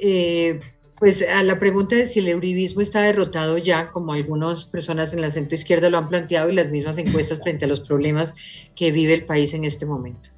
[0.01, 0.61] Eh,
[0.99, 5.21] pues a la pregunta de si el uribismo está derrotado ya, como algunas personas en
[5.21, 8.35] la centro izquierda lo han planteado y las mismas encuestas frente a los problemas
[8.75, 10.31] que vive el país en este momento.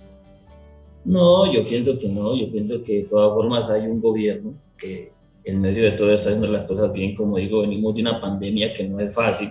[1.04, 5.12] No, yo pienso que no, yo pienso que de todas formas hay un gobierno que
[5.44, 8.74] en medio de todo está haciendo las cosas bien, como digo, venimos de una pandemia
[8.74, 9.50] que no es fácil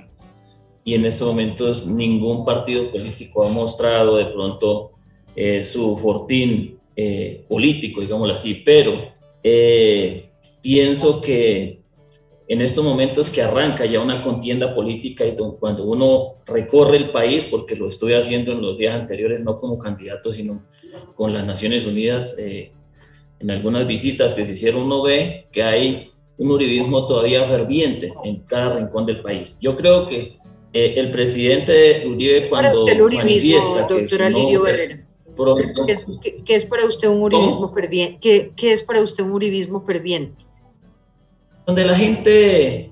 [0.84, 4.91] y en estos momentos ningún partido político ha mostrado de pronto
[5.36, 9.12] eh, su fortín eh, político, digámoslo así, pero
[9.43, 10.30] eh,
[10.62, 11.80] pienso que
[12.47, 17.47] en estos momentos que arranca ya una contienda política y cuando uno recorre el país,
[17.49, 20.65] porque lo estoy haciendo en los días anteriores, no como candidato, sino
[21.15, 22.71] con las Naciones Unidas, eh,
[23.39, 28.39] en algunas visitas que se hicieron, uno ve que hay un uribismo todavía ferviente en
[28.39, 29.60] cada rincón del país.
[29.62, 30.39] Yo creo que
[30.73, 33.88] eh, el presidente Uribe cuando para usted manifiesta
[35.45, 36.43] doctora Lirio Barrera.
[36.45, 38.52] ¿Qué es, para usted un uribismo ferviente?
[38.56, 40.49] ¿Qué es para usted un uribismo ferviente?
[41.69, 42.91] donde la gente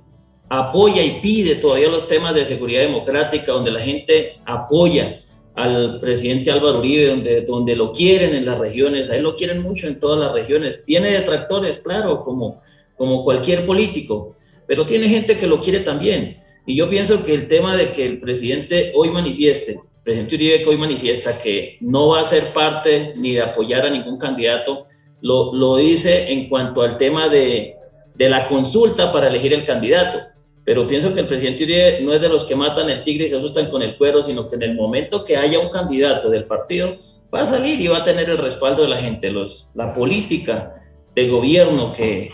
[0.49, 5.19] apoya y pide todavía los temas de seguridad democrática, donde la gente apoya
[5.55, 9.63] al presidente Álvaro Uribe, donde, donde lo quieren en las regiones, a él lo quieren
[9.63, 10.85] mucho en todas las regiones.
[10.85, 12.61] Tiene detractores, claro, como,
[12.95, 14.35] como cualquier político,
[14.67, 16.37] pero tiene gente que lo quiere también.
[16.67, 20.69] Y yo pienso que el tema de que el presidente hoy manifieste, presidente Uribe que
[20.69, 24.87] hoy manifiesta que no va a ser parte ni de apoyar a ningún candidato,
[25.19, 27.75] lo, lo dice en cuanto al tema de,
[28.15, 30.19] de la consulta para elegir el candidato.
[30.63, 33.27] Pero pienso que el presidente Uribe no es de los que matan el tigre y
[33.27, 36.45] se asustan con el cuero, sino que en el momento que haya un candidato del
[36.45, 36.95] partido,
[37.33, 39.29] va a salir y va a tener el respaldo de la gente.
[39.29, 42.29] Los, la política de gobierno que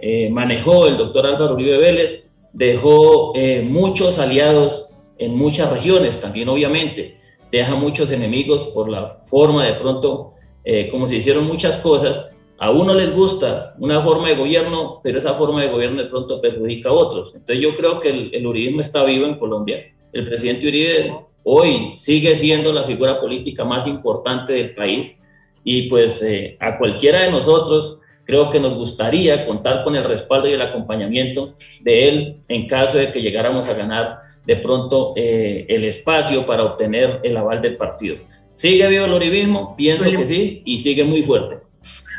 [0.00, 4.89] eh, manejó el doctor Álvaro Uribe Vélez dejó eh, muchos aliados
[5.20, 7.18] en muchas regiones, también obviamente
[7.52, 12.30] deja muchos enemigos por la forma de pronto eh, como se hicieron muchas cosas
[12.62, 16.42] a uno les gusta una forma de gobierno, pero esa forma de gobierno de pronto
[16.42, 17.34] perjudica a otros.
[17.34, 19.82] Entonces yo creo que el, uribismo está vivo en Colombia.
[20.12, 25.22] El presidente Uribe hoy sigue siendo la figura política más importante del país
[25.64, 30.46] y pues eh, a cualquiera de nosotros creo que nos gustaría contar con el respaldo
[30.46, 35.66] y el acompañamiento de él en caso de que llegáramos a ganar de pronto eh,
[35.68, 38.16] el espacio para obtener el aval del partido.
[38.54, 39.74] ¿Sigue vivo el uribismo?
[39.76, 41.58] Pienso que sí y sigue muy fuerte.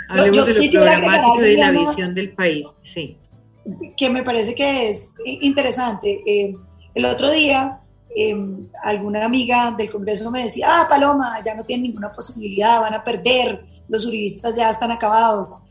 [0.10, 3.18] Hablemos de lo programático y de la visión del país, sí.
[3.96, 6.22] Que me parece que es interesante.
[6.26, 6.56] Eh,
[6.94, 7.80] el otro día,
[8.16, 8.36] eh,
[8.84, 13.04] alguna amiga del Congreso me decía, ah, Paloma, ya no tienen ninguna posibilidad, van a
[13.04, 15.62] perder, los uribistas ya están acabados.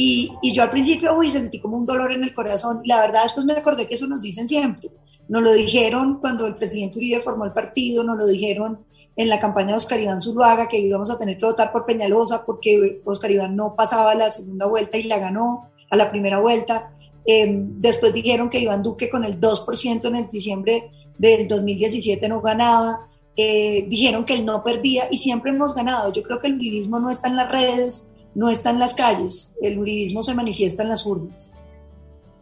[0.00, 2.82] Y, y, yo al principio, uy, sentí como un dolor en el corazón.
[2.84, 4.92] La verdad, después me acordé que eso nos dicen siempre.
[5.26, 8.78] Nos lo dijeron cuando el presidente Uribe formó el partido, nos lo dijeron
[9.16, 12.46] en la campaña de Oscar Iván Zuluaga, que íbamos a tener que votar por Peñalosa
[12.46, 16.92] porque Oscar Iván no pasaba la segunda vuelta y la ganó a la primera vuelta.
[17.26, 22.40] Em, después dijeron que Iván Duque con el 2% en el diciembre del 2017 no
[22.40, 23.08] ganaba.
[23.36, 26.12] Eh, dijeron que él no perdía y siempre hemos ganado.
[26.12, 29.54] Yo creo que el uribismo no está en las redes, no está en las calles,
[29.62, 31.54] el uribismo se manifiesta en las urnas.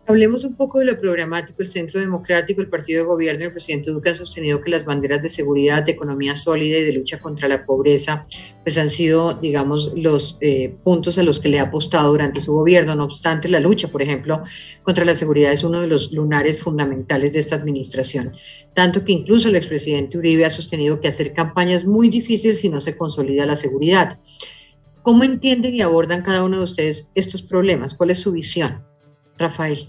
[0.09, 1.63] Hablemos un poco de lo programático.
[1.63, 4.85] El Centro Democrático, el Partido de Gobierno y el presidente Duque han sostenido que las
[4.85, 8.25] banderas de seguridad, de economía sólida y de lucha contra la pobreza,
[8.63, 12.53] pues han sido, digamos, los eh, puntos a los que le ha apostado durante su
[12.53, 12.95] gobierno.
[12.95, 14.43] No obstante, la lucha, por ejemplo,
[14.85, 18.33] contra la seguridad es uno de los lunares fundamentales de esta administración.
[18.75, 22.69] Tanto que incluso el expresidente Uribe ha sostenido que hacer campaña es muy difícil si
[22.69, 24.21] no se consolida la seguridad.
[25.07, 27.95] ¿Cómo entienden y abordan cada uno de ustedes estos problemas?
[27.95, 28.83] ¿Cuál es su visión?
[29.39, 29.87] Rafael.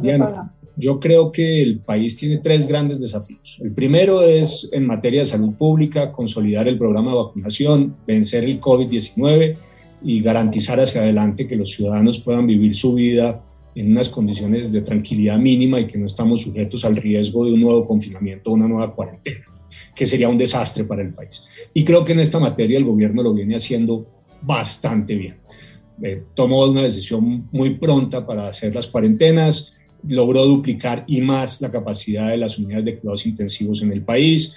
[0.00, 3.60] Diana, yo creo que el país tiene tres grandes desafíos.
[3.62, 8.60] El primero es en materia de salud pública, consolidar el programa de vacunación, vencer el
[8.60, 9.56] COVID-19
[10.02, 13.40] y garantizar hacia adelante que los ciudadanos puedan vivir su vida
[13.76, 17.60] en unas condiciones de tranquilidad mínima y que no estamos sujetos al riesgo de un
[17.60, 19.44] nuevo confinamiento o una nueva cuarentena,
[19.94, 21.42] que sería un desastre para el país.
[21.74, 24.06] Y creo que en esta materia el gobierno lo viene haciendo
[24.42, 25.36] bastante bien.
[26.02, 29.76] Eh, tomó una decisión muy pronta para hacer las cuarentenas,
[30.06, 34.56] logró duplicar y más la capacidad de las unidades de cuidados intensivos en el país,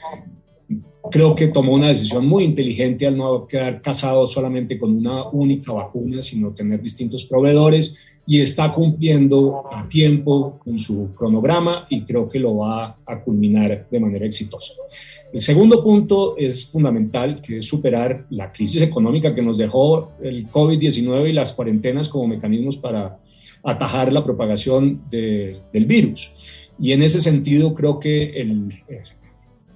[1.10, 5.72] creo que tomó una decisión muy inteligente al no quedar casado solamente con una única
[5.74, 12.28] vacuna, sino tener distintos proveedores y está cumpliendo a tiempo con su cronograma y creo
[12.28, 14.74] que lo va a culminar de manera exitosa.
[15.34, 20.50] El segundo punto es fundamental, que es superar la crisis económica que nos dejó el
[20.50, 23.20] COVID-19 y las cuarentenas como mecanismos para
[23.64, 26.32] atajar la propagación del virus.
[26.80, 28.84] Y en ese sentido creo que el,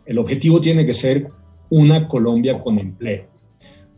[0.06, 1.30] el objetivo tiene que ser
[1.70, 3.35] una Colombia con empleo.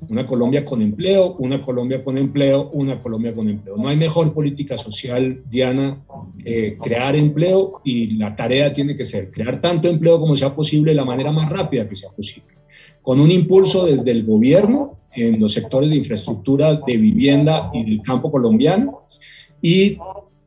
[0.09, 3.77] Una Colombia con empleo, una Colombia con empleo, una Colombia con empleo.
[3.77, 6.03] No hay mejor política social, Diana,
[6.43, 10.91] que crear empleo y la tarea tiene que ser crear tanto empleo como sea posible
[10.91, 12.55] de la manera más rápida que sea posible.
[13.01, 18.01] Con un impulso desde el gobierno en los sectores de infraestructura, de vivienda y del
[18.03, 19.07] campo colombiano
[19.61, 19.97] y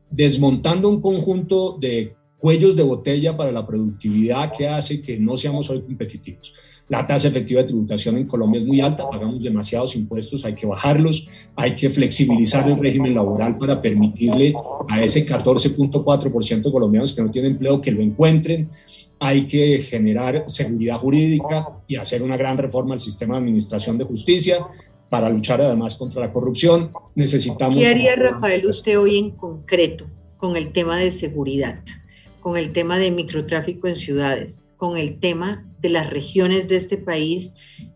[0.09, 5.69] desmontando un conjunto de cuellos de botella para la productividad que hace que no seamos
[5.69, 6.53] hoy competitivos.
[6.91, 10.67] La tasa efectiva de tributación en Colombia es muy alta, pagamos demasiados impuestos, hay que
[10.67, 14.53] bajarlos, hay que flexibilizar el régimen laboral para permitirle
[14.89, 18.69] a ese 14.4% de colombianos que no tienen empleo que lo encuentren,
[19.21, 24.03] hay que generar seguridad jurídica y hacer una gran reforma al sistema de administración de
[24.03, 24.57] justicia
[25.09, 26.91] para luchar además contra la corrupción.
[27.15, 27.79] Necesitamos...
[27.79, 31.79] ¿Qué haría Rafael usted hoy en concreto con el tema de seguridad?
[32.41, 36.97] con el tema de microtráfico en ciudades, con el tema de las regiones de este
[36.97, 37.53] país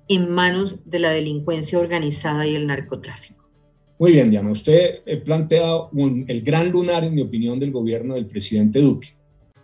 [0.07, 3.49] en manos de la delincuencia organizada y el narcotráfico.
[3.97, 4.51] Muy bien, Diana.
[4.51, 5.65] Usted eh, plantea
[6.27, 9.15] el gran lunar, en mi opinión, del gobierno del presidente Duque,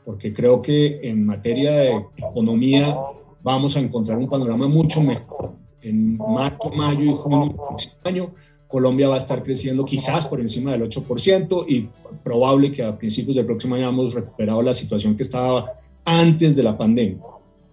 [0.03, 2.97] porque creo que en materia de economía
[3.43, 5.51] vamos a encontrar un panorama mucho mejor.
[5.84, 8.34] En marzo, mayo y junio del próximo año
[8.65, 11.88] Colombia va a estar creciendo quizás por encima del 8% y
[12.24, 15.74] probable que a principios del próximo año hayamos recuperado la situación que estaba
[16.06, 17.20] antes de la pandemia.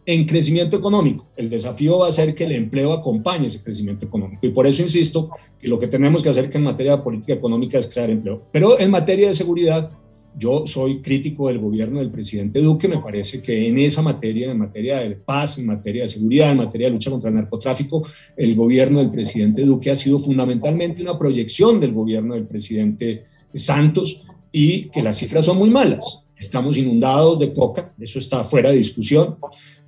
[0.07, 4.47] En crecimiento económico, el desafío va a ser que el empleo acompañe ese crecimiento económico.
[4.47, 5.29] Y por eso insisto
[5.61, 8.43] que lo que tenemos que hacer que en materia de política económica es crear empleo.
[8.51, 9.91] Pero en materia de seguridad,
[10.39, 14.59] yo soy crítico del gobierno del presidente Duque, me parece que en esa materia, en
[14.59, 18.07] materia de paz, en materia de seguridad, en materia de lucha contra el narcotráfico,
[18.37, 24.25] el gobierno del presidente Duque ha sido fundamentalmente una proyección del gobierno del presidente Santos
[24.53, 26.25] y que las cifras son muy malas.
[26.39, 29.37] Estamos inundados de coca, eso está fuera de discusión.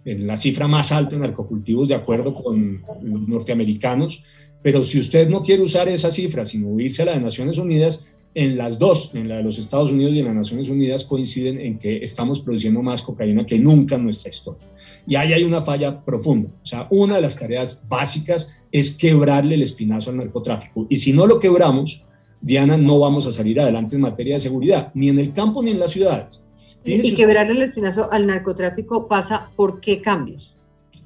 [0.04, 4.24] En la cifra más alta en narcocultivos, de acuerdo con los norteamericanos.
[4.62, 8.10] Pero si usted no quiere usar esa cifra, sino irse a la de Naciones Unidas,
[8.34, 11.58] en las dos, en la de los Estados Unidos y en las Naciones Unidas, coinciden
[11.58, 14.68] en que estamos produciendo más cocaína que nunca en nuestra historia.
[15.06, 16.48] Y ahí hay una falla profunda.
[16.62, 20.86] O sea, una de las tareas básicas es quebrarle el espinazo al narcotráfico.
[20.88, 22.06] Y si no lo quebramos,
[22.40, 25.70] Diana, no vamos a salir adelante en materia de seguridad, ni en el campo ni
[25.70, 26.42] en las ciudades.
[26.84, 30.56] y quebrarle el espinazo al narcotráfico pasa por qué cambios?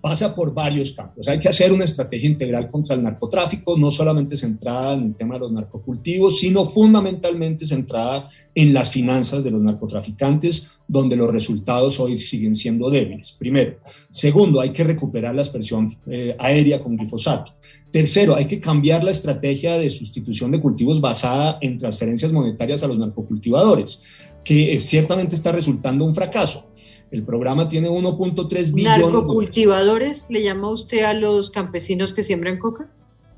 [0.05, 1.27] Pasa por varios campos.
[1.29, 5.37] Hay que hacer una estrategia integral contra el narcotráfico, no solamente centrada en el tema
[5.37, 11.99] de los narcocultivos, sino fundamentalmente centrada en las finanzas de los narcotraficantes, donde los resultados
[12.01, 13.33] hoy siguen siendo débiles.
[13.33, 13.79] Primero.
[14.11, 17.55] Segundo, hay que recuperar la expresión eh, aérea con glifosato.
[17.91, 22.89] Tercero, hay que cambiar la estrategia de sustitución de cultivos basada en transferencias monetarias a
[22.89, 24.03] los narcocultivadores,
[24.45, 26.74] que ciertamente está resultando un fracaso.
[27.15, 28.99] El programa tiene 1.3 billones.
[28.99, 32.91] ¿Narcocultivadores le llama usted a los campesinos que siembran coca?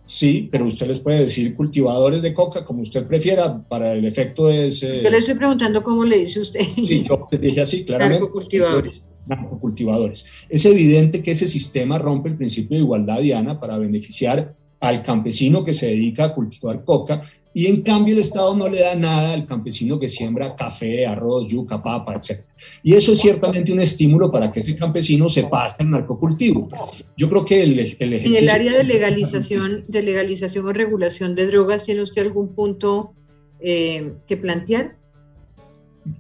[0.07, 4.49] Sí, pero usted les puede decir cultivadores de coca, como usted prefiera, para el efecto
[4.49, 4.83] es...
[4.83, 6.61] Eh, yo le estoy preguntando cómo le dice usted.
[6.75, 8.21] Sí, yo les dije así, claramente.
[8.21, 9.05] Narcocultivadores.
[9.27, 10.25] Narcocultivadores.
[10.49, 15.65] Es evidente que ese sistema rompe el principio de igualdad, Diana, para beneficiar al campesino
[15.65, 17.23] que se dedica a cultivar coca
[17.57, 21.47] y en cambio el Estado no le da nada al campesino que siembra café, arroz,
[21.49, 22.43] yuca, papa, etc.
[22.83, 26.69] Y eso es ciertamente un estímulo para que ese campesino se pase al narcocultivo.
[27.17, 28.39] Yo creo que el, el ejercicio...
[28.39, 33.15] En el área de legalización, de legalización o regulación de drogas, ¿tiene usted algún punto
[33.61, 34.99] eh, que plantear?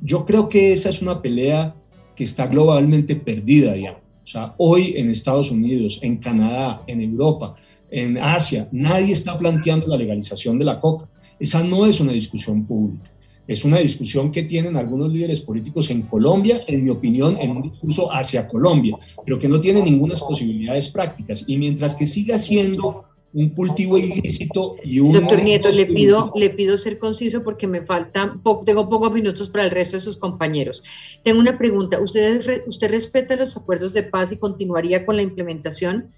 [0.00, 1.76] Yo creo que esa es una pelea
[2.14, 4.00] que está globalmente perdida ya.
[4.24, 7.54] O sea, hoy en Estados Unidos, en Canadá, en Europa,
[7.96, 11.08] en Asia, nadie está planteando la legalización de la coca.
[11.40, 13.10] Esa no es una discusión pública.
[13.48, 17.62] Es una discusión que tienen algunos líderes políticos en Colombia, en mi opinión, en un
[17.70, 21.44] discurso hacia Colombia, pero que no tiene ninguna posibilidades prácticas.
[21.46, 25.12] Y mientras que siga siendo un cultivo ilícito y un...
[25.12, 29.64] Doctor Nieto, le pido, le pido ser conciso porque me faltan, tengo pocos minutos para
[29.64, 30.84] el resto de sus compañeros.
[31.22, 36.12] Tengo una pregunta, ¿usted, ¿usted respeta los acuerdos de paz y continuaría con la implementación?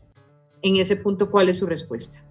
[0.62, 2.24] En ese punto, ¿cuál es su respuesta?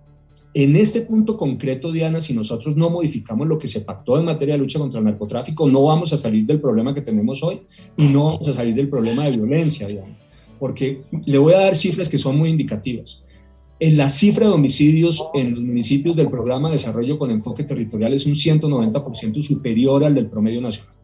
[0.53, 4.55] En este punto concreto, Diana, si nosotros no modificamos lo que se pactó en materia
[4.55, 7.61] de lucha contra el narcotráfico, no vamos a salir del problema que tenemos hoy
[7.95, 10.17] y no vamos a salir del problema de violencia, Diana.
[10.57, 13.25] Porque le voy a dar cifras que son muy indicativas.
[13.79, 18.13] En la cifra de homicidios en los municipios del programa de desarrollo con enfoque territorial
[18.13, 20.96] es un 190% superior al del promedio nacional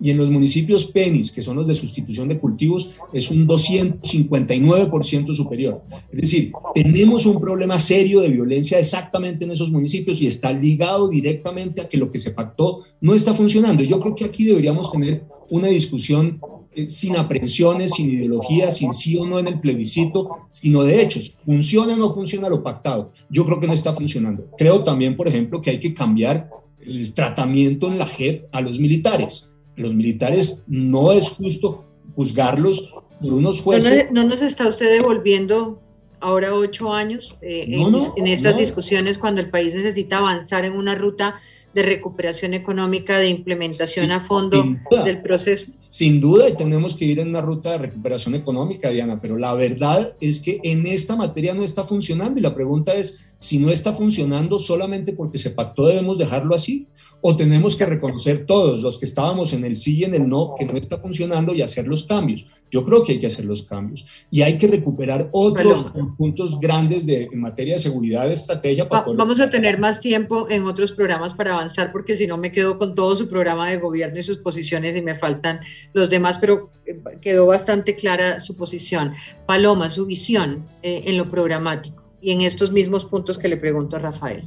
[0.00, 5.32] y en los municipios PENIS, que son los de sustitución de cultivos, es un 259%
[5.32, 5.82] superior.
[6.12, 11.08] Es decir, tenemos un problema serio de violencia exactamente en esos municipios y está ligado
[11.08, 13.84] directamente a que lo que se pactó no está funcionando.
[13.84, 16.40] Yo creo que aquí deberíamos tener una discusión
[16.74, 21.34] eh, sin aprensiones, sin ideología, sin sí o no en el plebiscito, sino de hechos.
[21.44, 23.12] ¿Funciona o no funciona lo pactado?
[23.30, 24.50] Yo creo que no está funcionando.
[24.58, 28.78] Creo también, por ejemplo, que hay que cambiar el tratamiento en la JEP a los
[28.78, 34.10] militares los militares no es justo juzgarlos por unos jueces.
[34.12, 35.80] ¿No, nos está usted devolviendo
[36.20, 41.40] ahora ocho años eh, en, estas discusiones cuando el país necesita avanzar en una ruta
[41.74, 44.64] de recuperación económica, de implementación a fondo
[45.04, 45.72] del proceso?
[45.88, 49.54] Sin duda, y tenemos que ir en una ruta de recuperación económica, Diana, pero la
[49.54, 53.70] verdad es que en esta materia no está funcionando y la pregunta es, si no
[53.70, 56.86] está funcionando solamente porque se pactó, debemos dejarlo así
[57.26, 60.54] o tenemos que reconocer todos los que estábamos en el sí y en el no
[60.58, 62.44] que no está funcionando y hacer los cambios.
[62.70, 67.06] Yo creo que hay que hacer los cambios y hay que recuperar otros puntos grandes
[67.06, 68.84] de, en materia de seguridad, de estrategia.
[68.84, 72.76] vamos a tener más tiempo en otros programas para avanzar porque si no me quedo
[72.76, 75.60] con todo su programa de gobierno y sus posiciones y me faltan
[75.94, 79.14] los demás, pero eh, quedó bastante clara su posición.
[79.46, 83.96] Paloma, su visión eh, en lo programático y en estos mismos puntos que le pregunto
[83.96, 84.44] a Rafael.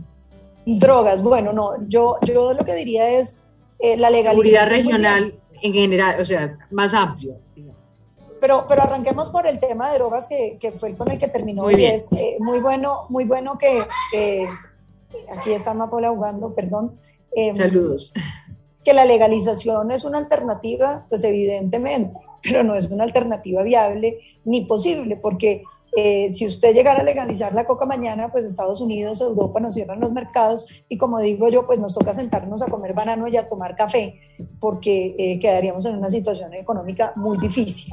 [0.75, 3.41] Drogas, bueno, no, yo, yo lo que diría es
[3.79, 4.45] eh, la legalización.
[4.45, 7.37] Seguridad regional en general, o sea, más amplio.
[8.41, 11.63] Pero, pero arranquemos por el tema de drogas que, que fue con el que terminó.
[11.63, 11.95] Muy bien.
[11.95, 13.81] es eh, muy bueno, muy bueno que
[15.37, 16.99] aquí está Mapola jugando, perdón.
[17.31, 18.13] Em, Saludos.
[18.83, 24.65] Que la legalización es una alternativa, pues evidentemente, pero no es una alternativa viable ni
[24.65, 25.63] posible, porque
[25.99, 29.99] eh, si usted llegara a legalizar la coca mañana, pues Estados Unidos, Europa nos cierran
[29.99, 33.49] los mercados y como digo yo, pues nos toca sentarnos a comer banano y a
[33.49, 34.21] tomar café
[34.59, 37.91] porque eh, quedaríamos en una situación económica muy difícil.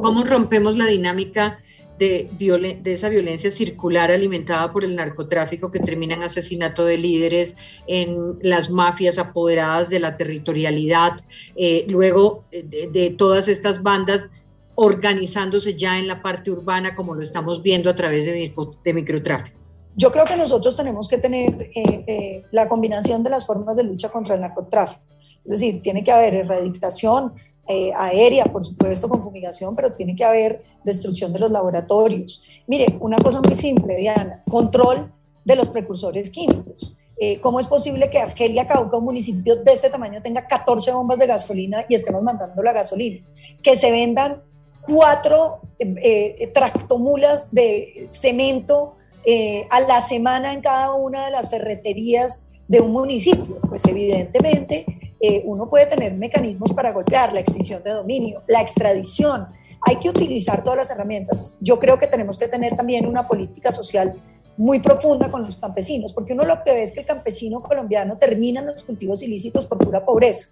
[0.00, 1.58] ¿Cómo, rompemos la dinámica
[1.98, 7.58] de, de, esa violencia circular alimentada por el narcotráfico que termina en asesinato de líderes,
[7.88, 11.20] en las mafias apoderadas de la territorialidad,
[11.56, 14.30] eh, luego de todas estas bandas
[14.82, 19.58] organizándose ya en la parte urbana como lo estamos viendo a través de, de microtráfico?
[19.94, 23.84] Yo creo que nosotros tenemos que tener eh, eh, la combinación de las formas de
[23.84, 25.02] lucha contra el narcotráfico.
[25.44, 27.34] Es decir, tiene que haber erradicación
[27.68, 32.42] eh, aérea, por supuesto, con fumigación, pero tiene que haber destrucción de los laboratorios.
[32.66, 35.12] Mire, una cosa muy simple, Diana, control
[35.44, 36.96] de los precursores químicos.
[37.42, 41.26] ¿Cómo es posible que Argelia, Cauca, un municipio de este tamaño, tenga 14 bombas de
[41.26, 43.26] gasolina y estemos mandando la gasolina?
[43.62, 44.40] Que se vendan
[44.82, 52.48] cuatro eh, tractomulas de cemento eh, a la semana en cada una de las ferreterías
[52.68, 53.60] de un municipio.
[53.68, 54.86] Pues evidentemente
[55.20, 59.48] eh, uno puede tener mecanismos para golpear la extinción de dominio, la extradición.
[59.82, 61.56] Hay que utilizar todas las herramientas.
[61.60, 64.14] Yo creo que tenemos que tener también una política social
[64.56, 68.18] muy profunda con los campesinos, porque uno lo que ve es que el campesino colombiano
[68.18, 70.48] termina en los cultivos ilícitos por pura pobreza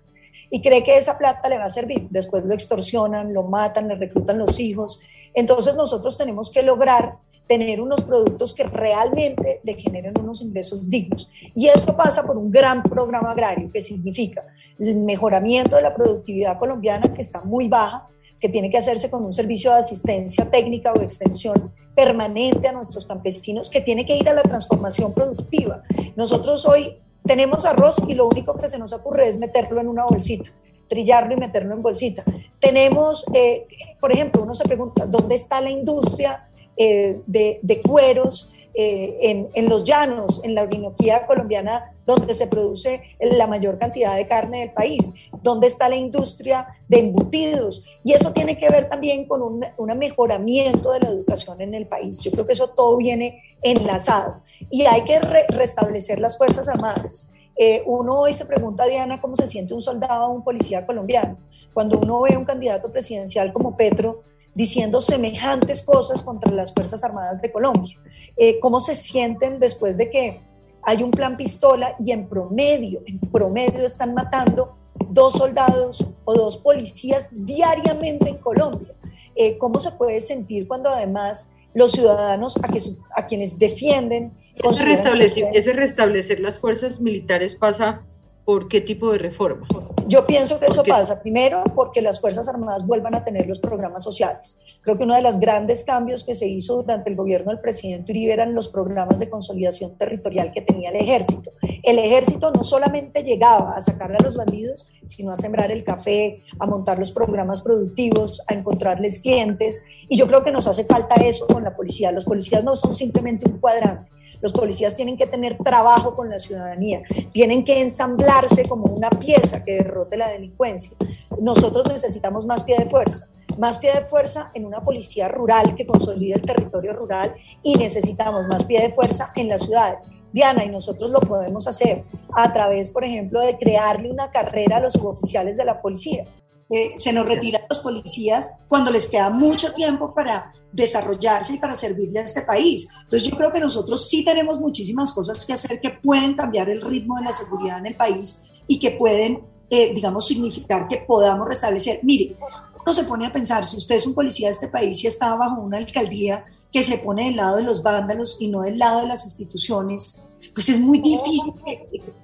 [0.50, 2.08] y cree que esa plata le va a servir.
[2.10, 5.00] Después lo extorsionan, lo matan, le reclutan los hijos.
[5.34, 7.16] Entonces nosotros tenemos que lograr
[7.48, 11.30] tener unos productos que realmente le generen unos ingresos dignos.
[11.54, 14.44] Y eso pasa por un gran programa agrario, que significa
[14.78, 18.06] el mejoramiento de la productividad colombiana, que está muy baja,
[18.38, 23.06] que tiene que hacerse con un servicio de asistencia técnica o extensión permanente a nuestros
[23.06, 25.82] campesinos, que tiene que ir a la transformación productiva.
[26.14, 26.98] Nosotros hoy
[27.28, 30.50] tenemos arroz y lo único que se nos ocurre es meterlo en una bolsita,
[30.88, 32.24] trillarlo y meterlo en bolsita.
[32.58, 33.66] Tenemos, eh,
[34.00, 38.52] por ejemplo, uno se pregunta, ¿dónde está la industria eh, de, cueros?
[38.80, 44.28] Eh, en, los llanos, en la Orinoquía colombiana, donde se produce la mayor cantidad de
[44.28, 45.10] carne del país,
[45.42, 47.82] dónde está la industria de embutidos.
[48.04, 51.88] Y eso tiene que ver también con un, un mejoramiento de la educación en el
[51.88, 52.20] país.
[52.20, 54.42] Yo creo que eso todo viene enlazado.
[54.70, 57.32] Y hay que restablecer las Fuerzas Armadas.
[57.56, 61.36] Eh, uno hoy se pregunta, Diana, cómo se siente un soldado o un policía colombiano.
[61.74, 64.22] Cuando uno ve un candidato presidencial como Petro,
[64.58, 67.96] diciendo semejantes cosas contra las Fuerzas Armadas de Colombia.
[68.36, 70.40] Eh, ¿Cómo se sienten después de que
[70.82, 74.76] hay un plan pistola y en promedio, en promedio están matando
[75.10, 78.96] dos soldados o dos policías diariamente en Colombia?
[79.36, 82.80] Eh, ¿Cómo se puede sentir cuando además los ciudadanos a, que,
[83.14, 84.32] a quienes defienden...
[84.56, 88.02] Ese restablecer, ese restablecer las fuerzas militares pasa
[88.44, 89.68] por qué tipo de reforma?
[90.08, 94.02] Yo pienso que eso pasa, primero, porque las Fuerzas Armadas vuelvan a tener los programas
[94.02, 94.58] sociales.
[94.80, 98.12] Creo que uno de los grandes cambios que se hizo durante el gobierno del presidente
[98.12, 101.52] Uribe eran los programas de consolidación territorial que tenía el ejército.
[101.82, 106.42] El ejército no solamente llegaba a sacarle a los bandidos, sino a sembrar el café,
[106.58, 109.82] a montar los programas productivos, a encontrarles clientes.
[110.08, 112.12] Y yo creo que nos hace falta eso con la policía.
[112.12, 114.10] Los policías no son simplemente un cuadrante
[114.40, 119.64] los policías tienen que tener trabajo con la ciudadanía, tienen que ensamblarse como una pieza
[119.64, 120.96] que derrote la delincuencia.
[121.40, 125.86] Nosotros necesitamos más pie de fuerza más pie de fuerza en una policía rural que
[125.86, 130.06] consolide el territorio rural y necesitamos más pie de fuerza en las ciudades.
[130.32, 134.80] Diana, y nosotros lo podemos hacer a través, por ejemplo, de crearle una carrera a
[134.80, 136.26] los suboficiales de la policía.
[136.70, 141.74] Eh, se nos retiran los policías cuando les queda mucho tiempo para desarrollarse y para
[141.74, 142.88] servirle a este país.
[143.04, 146.82] Entonces yo creo que nosotros sí tenemos muchísimas cosas que hacer que pueden cambiar el
[146.82, 151.48] ritmo de la seguridad en el país y que pueden, eh, digamos, significar que podamos
[151.48, 152.00] restablecer.
[152.02, 152.36] Mire,
[152.82, 155.34] uno se pone a pensar, si usted es un policía de este país y está
[155.36, 159.00] bajo una alcaldía que se pone del lado de los vándalos y no del lado
[159.00, 160.22] de las instituciones,
[160.54, 161.54] pues es muy difícil.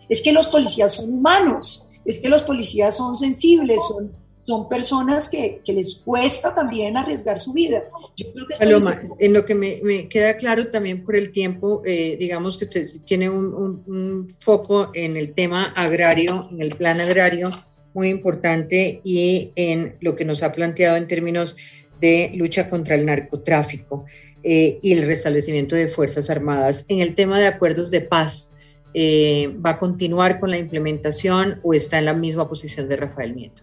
[0.08, 5.28] Es que los policías son humanos, es que los policías son sensibles, son son personas
[5.28, 7.84] que, que, les cuesta también arriesgar su vida.
[8.16, 11.82] Yo creo que Paloma, en lo que me, me, queda claro también por el tiempo,
[11.84, 17.00] eh, digamos que usted tiene un, un, foco en el tema agrario, en el plan
[17.00, 17.50] agrario
[17.94, 21.56] muy importante y en lo que nos ha planteado en términos
[22.00, 24.04] de lucha contra el narcotráfico
[24.42, 26.84] eh, y el restablecimiento de Fuerzas Armadas.
[26.88, 28.56] En el tema de acuerdos de paz,
[28.92, 33.34] eh, ¿va a continuar con la implementación o está en la misma posición de Rafael
[33.34, 33.62] Nieto?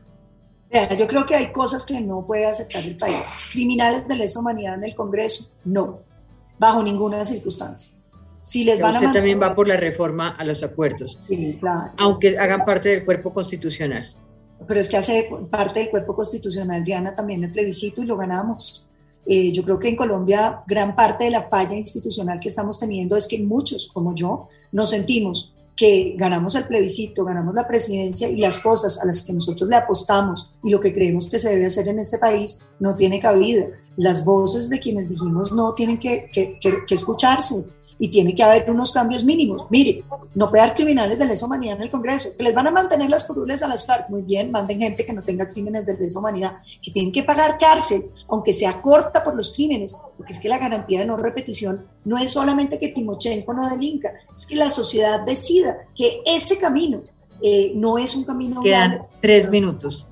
[0.97, 3.27] Yo creo que hay cosas que no puede aceptar el país.
[3.51, 6.01] Criminales de lesa humanidad en el Congreso, no,
[6.57, 7.93] bajo ninguna circunstancia.
[8.41, 11.91] Si les van usted también va por la reforma a los acuerdos, sí, claro.
[11.97, 14.13] aunque hagan parte del cuerpo constitucional.
[14.67, 18.87] Pero es que hace parte del cuerpo constitucional, Diana, también el plebiscito y lo ganamos.
[19.25, 23.15] Eh, yo creo que en Colombia gran parte de la falla institucional que estamos teniendo
[23.15, 28.35] es que muchos, como yo, nos sentimos que ganamos el plebiscito, ganamos la presidencia y
[28.35, 31.65] las cosas a las que nosotros le apostamos y lo que creemos que se debe
[31.65, 33.65] hacer en este país no tiene cabida.
[33.97, 37.65] Las voces de quienes dijimos no tienen que, que, que escucharse
[38.01, 39.67] y tiene que haber unos cambios mínimos.
[39.69, 42.71] Mire, no puede haber criminales de lesa humanidad en el Congreso, que les van a
[42.71, 44.09] mantener las curules a las FARC.
[44.09, 47.59] Muy bien, manden gente que no tenga crímenes de lesa humanidad, que tienen que pagar
[47.59, 51.85] cárcel, aunque sea corta por los crímenes, porque es que la garantía de no repetición
[52.03, 57.03] no es solamente que Timochenko no delinca, es que la sociedad decida que ese camino
[57.43, 58.63] eh, no es un camino.
[58.63, 60.07] Quedan tres minutos.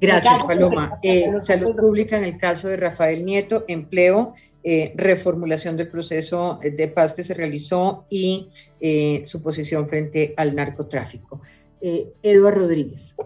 [0.00, 0.98] Gracias, Paloma.
[1.02, 4.32] Eh, salud pública en el caso de Rafael Nieto, empleo,
[4.70, 8.48] eh, reformulación del proceso de paz que se realizó y
[8.78, 11.40] eh, su posición frente al narcotráfico.
[11.80, 13.16] Eduardo Rodríguez.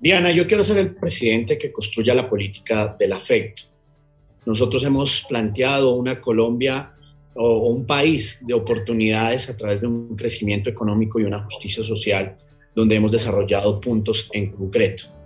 [0.00, 3.64] Diana, yo quiero ser el presidente que construya la política del afecto.
[4.46, 6.92] Nosotros hemos planteado una Colombia
[7.34, 12.38] o un país de oportunidades a través de un crecimiento económico y una justicia social
[12.74, 15.16] donde hemos desarrollado puntos en concreto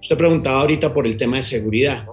[0.00, 2.06] Usted preguntaba ahorita por el tema de seguridad.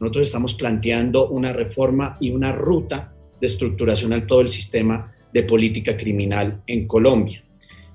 [0.00, 5.42] Nosotros estamos planteando una reforma y una ruta de estructuración al todo el sistema de
[5.42, 7.44] política criminal en Colombia,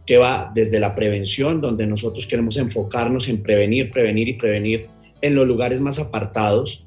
[0.05, 4.87] que va desde la prevención, donde nosotros queremos enfocarnos en prevenir, prevenir y prevenir
[5.21, 6.85] en los lugares más apartados.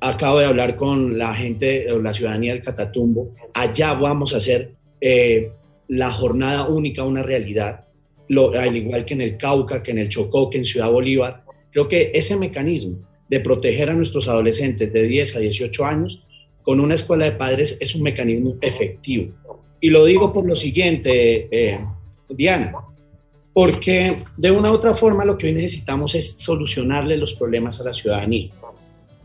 [0.00, 3.34] Acabo de hablar con la gente o la ciudadanía del Catatumbo.
[3.54, 5.52] Allá vamos a hacer eh,
[5.88, 7.86] la jornada única una realidad,
[8.28, 11.44] lo, al igual que en el Cauca, que en el Chocó, que en Ciudad Bolívar,
[11.70, 12.98] Creo que ese mecanismo
[13.30, 16.22] de proteger a nuestros adolescentes de 10 a 18 años
[16.62, 19.32] con una escuela de padres es un mecanismo efectivo.
[19.80, 21.80] Y lo digo por lo siguiente, eh,
[22.28, 22.74] Diana,
[23.54, 27.84] porque de una u otra forma lo que hoy necesitamos es solucionarle los problemas a
[27.84, 28.50] la ciudadanía.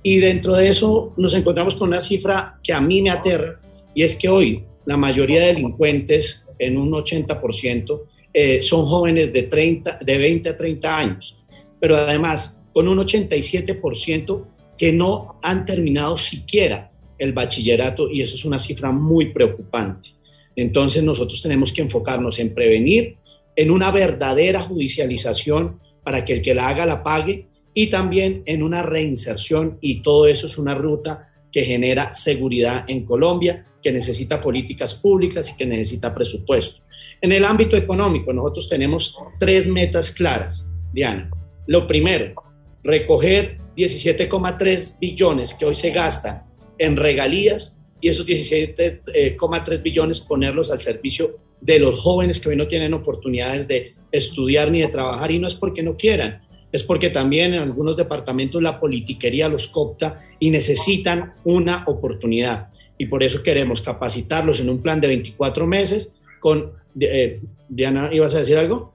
[0.04, 3.60] Y dentro de eso nos encontramos con una cifra que a mí me aterra,
[3.96, 8.02] y es que hoy la mayoría de delincuentes, en un 80%,
[8.32, 11.38] eh, son jóvenes de, 30, de 20 a 30 años
[11.86, 14.46] pero además con un 87%
[14.78, 20.10] que no han terminado siquiera el bachillerato y eso es una cifra muy preocupante.
[20.58, 23.16] Entonces nosotros tenemos que enfocarnos en prevenir,
[23.56, 28.62] en una verdadera judicialización para que el que la haga la pague y también en
[28.62, 34.42] una reinserción y todo eso es una ruta que genera seguridad en Colombia, que necesita
[34.42, 36.82] políticas públicas y que necesita presupuesto.
[37.22, 41.32] En el ámbito económico, nosotros tenemos tres metas claras, Diana.
[41.68, 42.45] Lo primero,
[42.86, 46.44] recoger 17,3 billones que hoy se gastan
[46.78, 52.68] en regalías y esos 17,3 billones ponerlos al servicio de los jóvenes que hoy no
[52.68, 57.10] tienen oportunidades de estudiar ni de trabajar y no es porque no quieran, es porque
[57.10, 62.70] también en algunos departamentos la politiquería los copta y necesitan una oportunidad.
[62.98, 66.74] Y por eso queremos capacitarlos en un plan de 24 meses con...
[67.00, 68.95] Eh, Diana, ¿ibas a decir algo?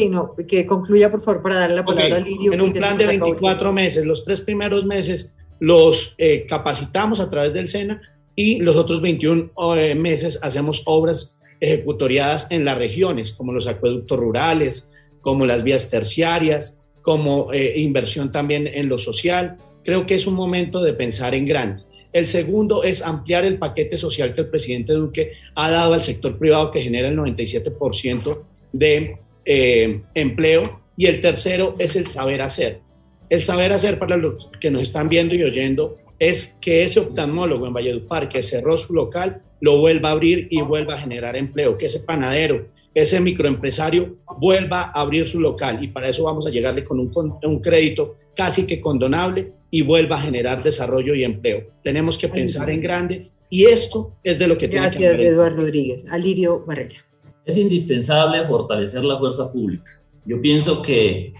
[0.00, 2.54] Sí, no, que concluya por favor para darle la palabra a Lirio.
[2.54, 7.52] En un plan de 24 meses, los tres primeros meses los eh, capacitamos a través
[7.52, 8.00] del SENA
[8.34, 14.18] y los otros 21 eh, meses hacemos obras ejecutoriadas en las regiones, como los acueductos
[14.18, 14.90] rurales,
[15.20, 19.58] como las vías terciarias, como eh, inversión también en lo social.
[19.84, 21.82] Creo que es un momento de pensar en grande.
[22.14, 26.38] El segundo es ampliar el paquete social que el presidente Duque ha dado al sector
[26.38, 28.38] privado que genera el 97%
[28.72, 29.18] de
[29.52, 30.80] eh, empleo.
[30.96, 32.82] Y el tercero es el saber hacer.
[33.28, 37.66] El saber hacer para los que nos están viendo y oyendo es que ese oftalmólogo
[37.66, 41.76] en Valledupar que cerró su local lo vuelva a abrir y vuelva a generar empleo,
[41.76, 46.50] que ese panadero, ese microempresario vuelva a abrir su local y para eso vamos a
[46.50, 47.10] llegarle con un,
[47.42, 51.70] un crédito casi que condonable y vuelva a generar desarrollo y empleo.
[51.82, 55.56] Tenemos que pensar en grande y esto es de lo que tiene que Gracias, Eduardo
[55.56, 56.06] Rodríguez.
[56.08, 57.09] Alirio Barrera.
[57.50, 59.90] Es indispensable fortalecer la fuerza pública.
[60.24, 61.32] Yo pienso que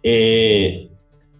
[0.00, 0.88] eh,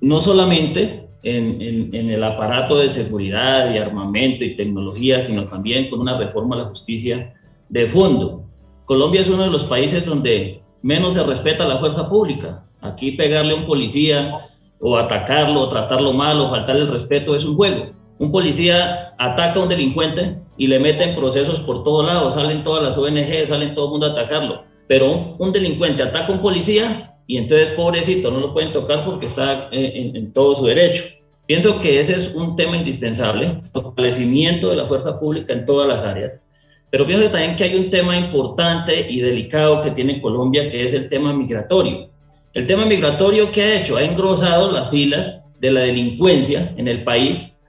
[0.00, 6.00] no solamente en, en, el aparato de seguridad y armamento y tecnología, sino también con
[6.00, 7.34] una reforma a la justicia
[7.68, 8.46] de fondo.
[8.84, 12.64] Colombia es uno de los países donde menos se respeta la fuerza pública.
[12.80, 14.38] Aquí pegarle a un policía
[14.80, 17.92] o atacarlo o tratarlo mal o faltarle el respeto es un juego.
[18.20, 22.84] Un policía ataca a un delincuente y le meten procesos por todos lados, salen todas
[22.84, 24.62] las ONG, salen todo el mundo a atacarlo.
[24.86, 29.24] Pero un, delincuente ataca a un policía y entonces pobrecito no lo pueden tocar porque
[29.24, 31.02] está en, en todo su derecho.
[31.46, 36.02] Pienso que ese es un tema indispensable, fortalecimiento de la fuerza pública en todas las
[36.02, 36.46] áreas.
[36.90, 40.92] Pero pienso también que hay un tema importante y delicado que tiene Colombia, que es
[40.92, 42.10] el tema migratorio.
[42.52, 47.02] El tema migratorio que ha hecho ha engrosado las filas de la delincuencia en el
[47.02, 47.59] país,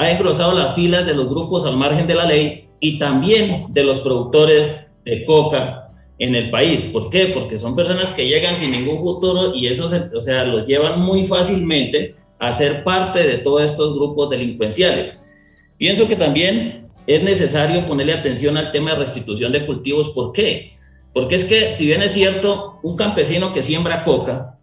[0.00, 3.84] ha engrosado las filas de los grupos al margen de la ley y también de
[3.84, 6.86] los productores de coca en el país.
[6.86, 7.26] ¿Por qué?
[7.26, 11.26] Porque son personas que llegan sin ningún futuro y eso, o sea, los llevan muy
[11.26, 15.22] fácilmente a ser parte de todos estos grupos delincuenciales.
[15.76, 20.08] Pienso que también es necesario ponerle atención al tema de restitución de cultivos.
[20.14, 20.78] ¿Por qué?
[21.12, 24.58] Porque es que, si bien es cierto, un campesino que siembra coca,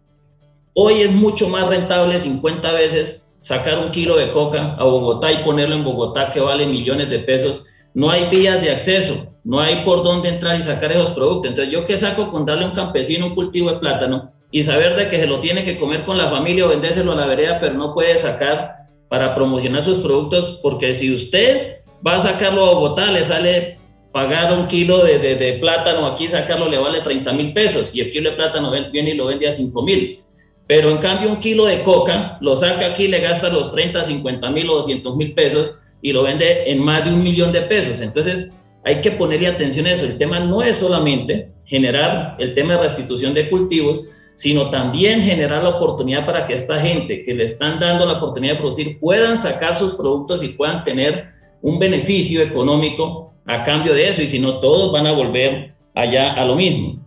[0.74, 5.38] hoy es mucho más rentable 50 veces sacar un kilo de coca a Bogotá y
[5.38, 7.66] ponerlo en Bogotá que vale millones de pesos.
[7.94, 11.52] No hay vías de acceso, no hay por dónde entrar y sacar esos productos.
[11.52, 14.98] Entonces, ¿yo qué saco con darle a un campesino un cultivo de plátano y saber
[14.98, 17.58] de que se lo tiene que comer con la familia o vendérselo a la vereda,
[17.62, 18.76] pero no puede sacar
[19.08, 20.60] para promocionar sus productos?
[20.62, 23.78] Porque si usted va a sacarlo a Bogotá, le sale
[24.12, 28.12] pagar un kilo de, de, plátano, aquí sacarlo le vale 30 mil pesos y el
[28.12, 30.22] kilo de plátano viene y lo vende a 5 mil.
[30.68, 34.50] Pero en cambio un kilo de coca lo saca aquí, le gasta los 30, 50
[34.52, 38.02] mil o 200 mil pesos y lo vende en más de un millón de pesos.
[38.02, 40.06] Entonces hay que ponerle atención a eso.
[40.06, 45.64] El tema no es solamente generar el tema de restitución de cultivos, sino también generar
[45.64, 49.40] la oportunidad para que esta gente que le están dando la oportunidad de producir puedan
[49.40, 51.30] sacar sus productos y puedan tener
[51.62, 56.34] un beneficio económico a cambio de eso, y si no, todos van a volver allá
[56.34, 57.00] a lo mismo.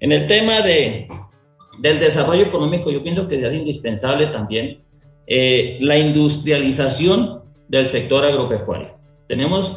[0.00, 1.08] En el tema de,
[1.78, 4.82] del desarrollo económico, yo pienso que es indispensable también
[5.26, 8.96] eh, la industrialización del sector agropecuario.
[9.28, 9.76] Tenemos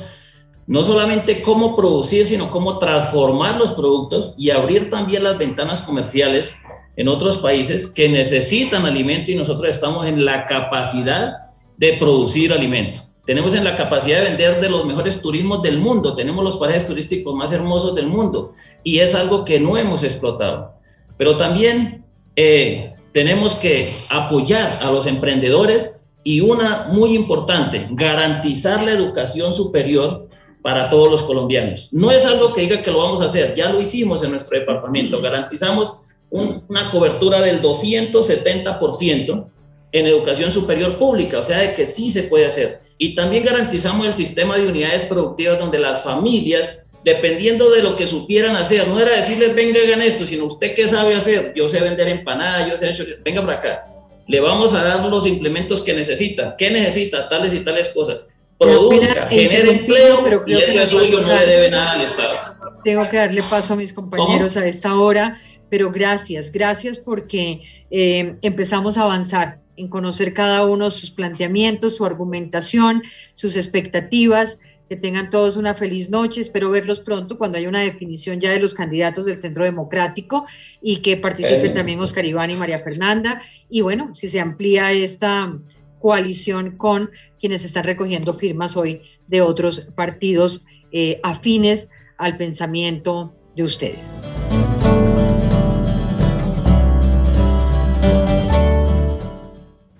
[0.68, 6.56] no solamente cómo producir, sino cómo transformar los productos y abrir también las ventanas comerciales
[6.96, 11.34] en otros países que necesitan alimento y nosotros estamos en la capacidad
[11.78, 13.02] de producir alimento.
[13.26, 16.86] Tenemos en la capacidad de vender de los mejores turismos del mundo, tenemos los parajes
[16.86, 20.81] turísticos más hermosos del mundo y es algo que no hemos explotado.
[21.22, 22.04] Pero también
[22.36, 30.28] eh, tenemos que apoyar a los emprendedores y una muy importante, garantizar la educación superior
[30.64, 31.90] para todos los colombianos.
[31.94, 34.58] No es algo que diga que lo vamos a hacer, ya lo hicimos en nuestro
[34.58, 39.46] departamento, garantizamos una cobertura del 270%
[39.92, 42.80] en educación superior pública, o sea, de que sí se puede hacer.
[42.98, 48.08] Y también garantizamos el sistema de unidades productivas donde las familias, dependiendo de lo que
[48.08, 51.80] supieran hacer, no era decirles, venga, hagan esto, sino usted qué sabe hacer, yo sé
[51.82, 53.86] vender empanadas, yo sé, venga para acá.
[54.28, 56.56] le vamos a dar los implementos que necesita.
[56.58, 57.28] ¿Qué necesita?
[57.28, 58.26] Tales y tales cosas.
[58.58, 62.36] Produzca, genere empleo pero y eso es suyo, no le debe nada al Estado.
[62.84, 68.36] Tengo que darle paso a mis compañeros a esta hora, pero gracias, gracias porque eh,
[68.44, 73.02] empezamos a avanzar en conocer cada uno sus planteamientos, su argumentación,
[73.34, 74.60] sus expectativas.
[74.92, 76.42] Que tengan todos una feliz noche.
[76.42, 80.46] Espero verlos pronto cuando haya una definición ya de los candidatos del Centro Democrático
[80.82, 83.42] y que participen también Oscar Iván y María Fernanda.
[83.70, 85.58] Y bueno, si se amplía esta
[86.02, 93.64] coalición con quienes están recogiendo firmas hoy de otros partidos eh, afines al pensamiento de
[93.64, 94.10] ustedes.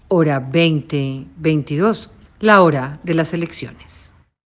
[0.10, 2.12] Hora 2022,
[2.42, 4.01] la hora de las elecciones.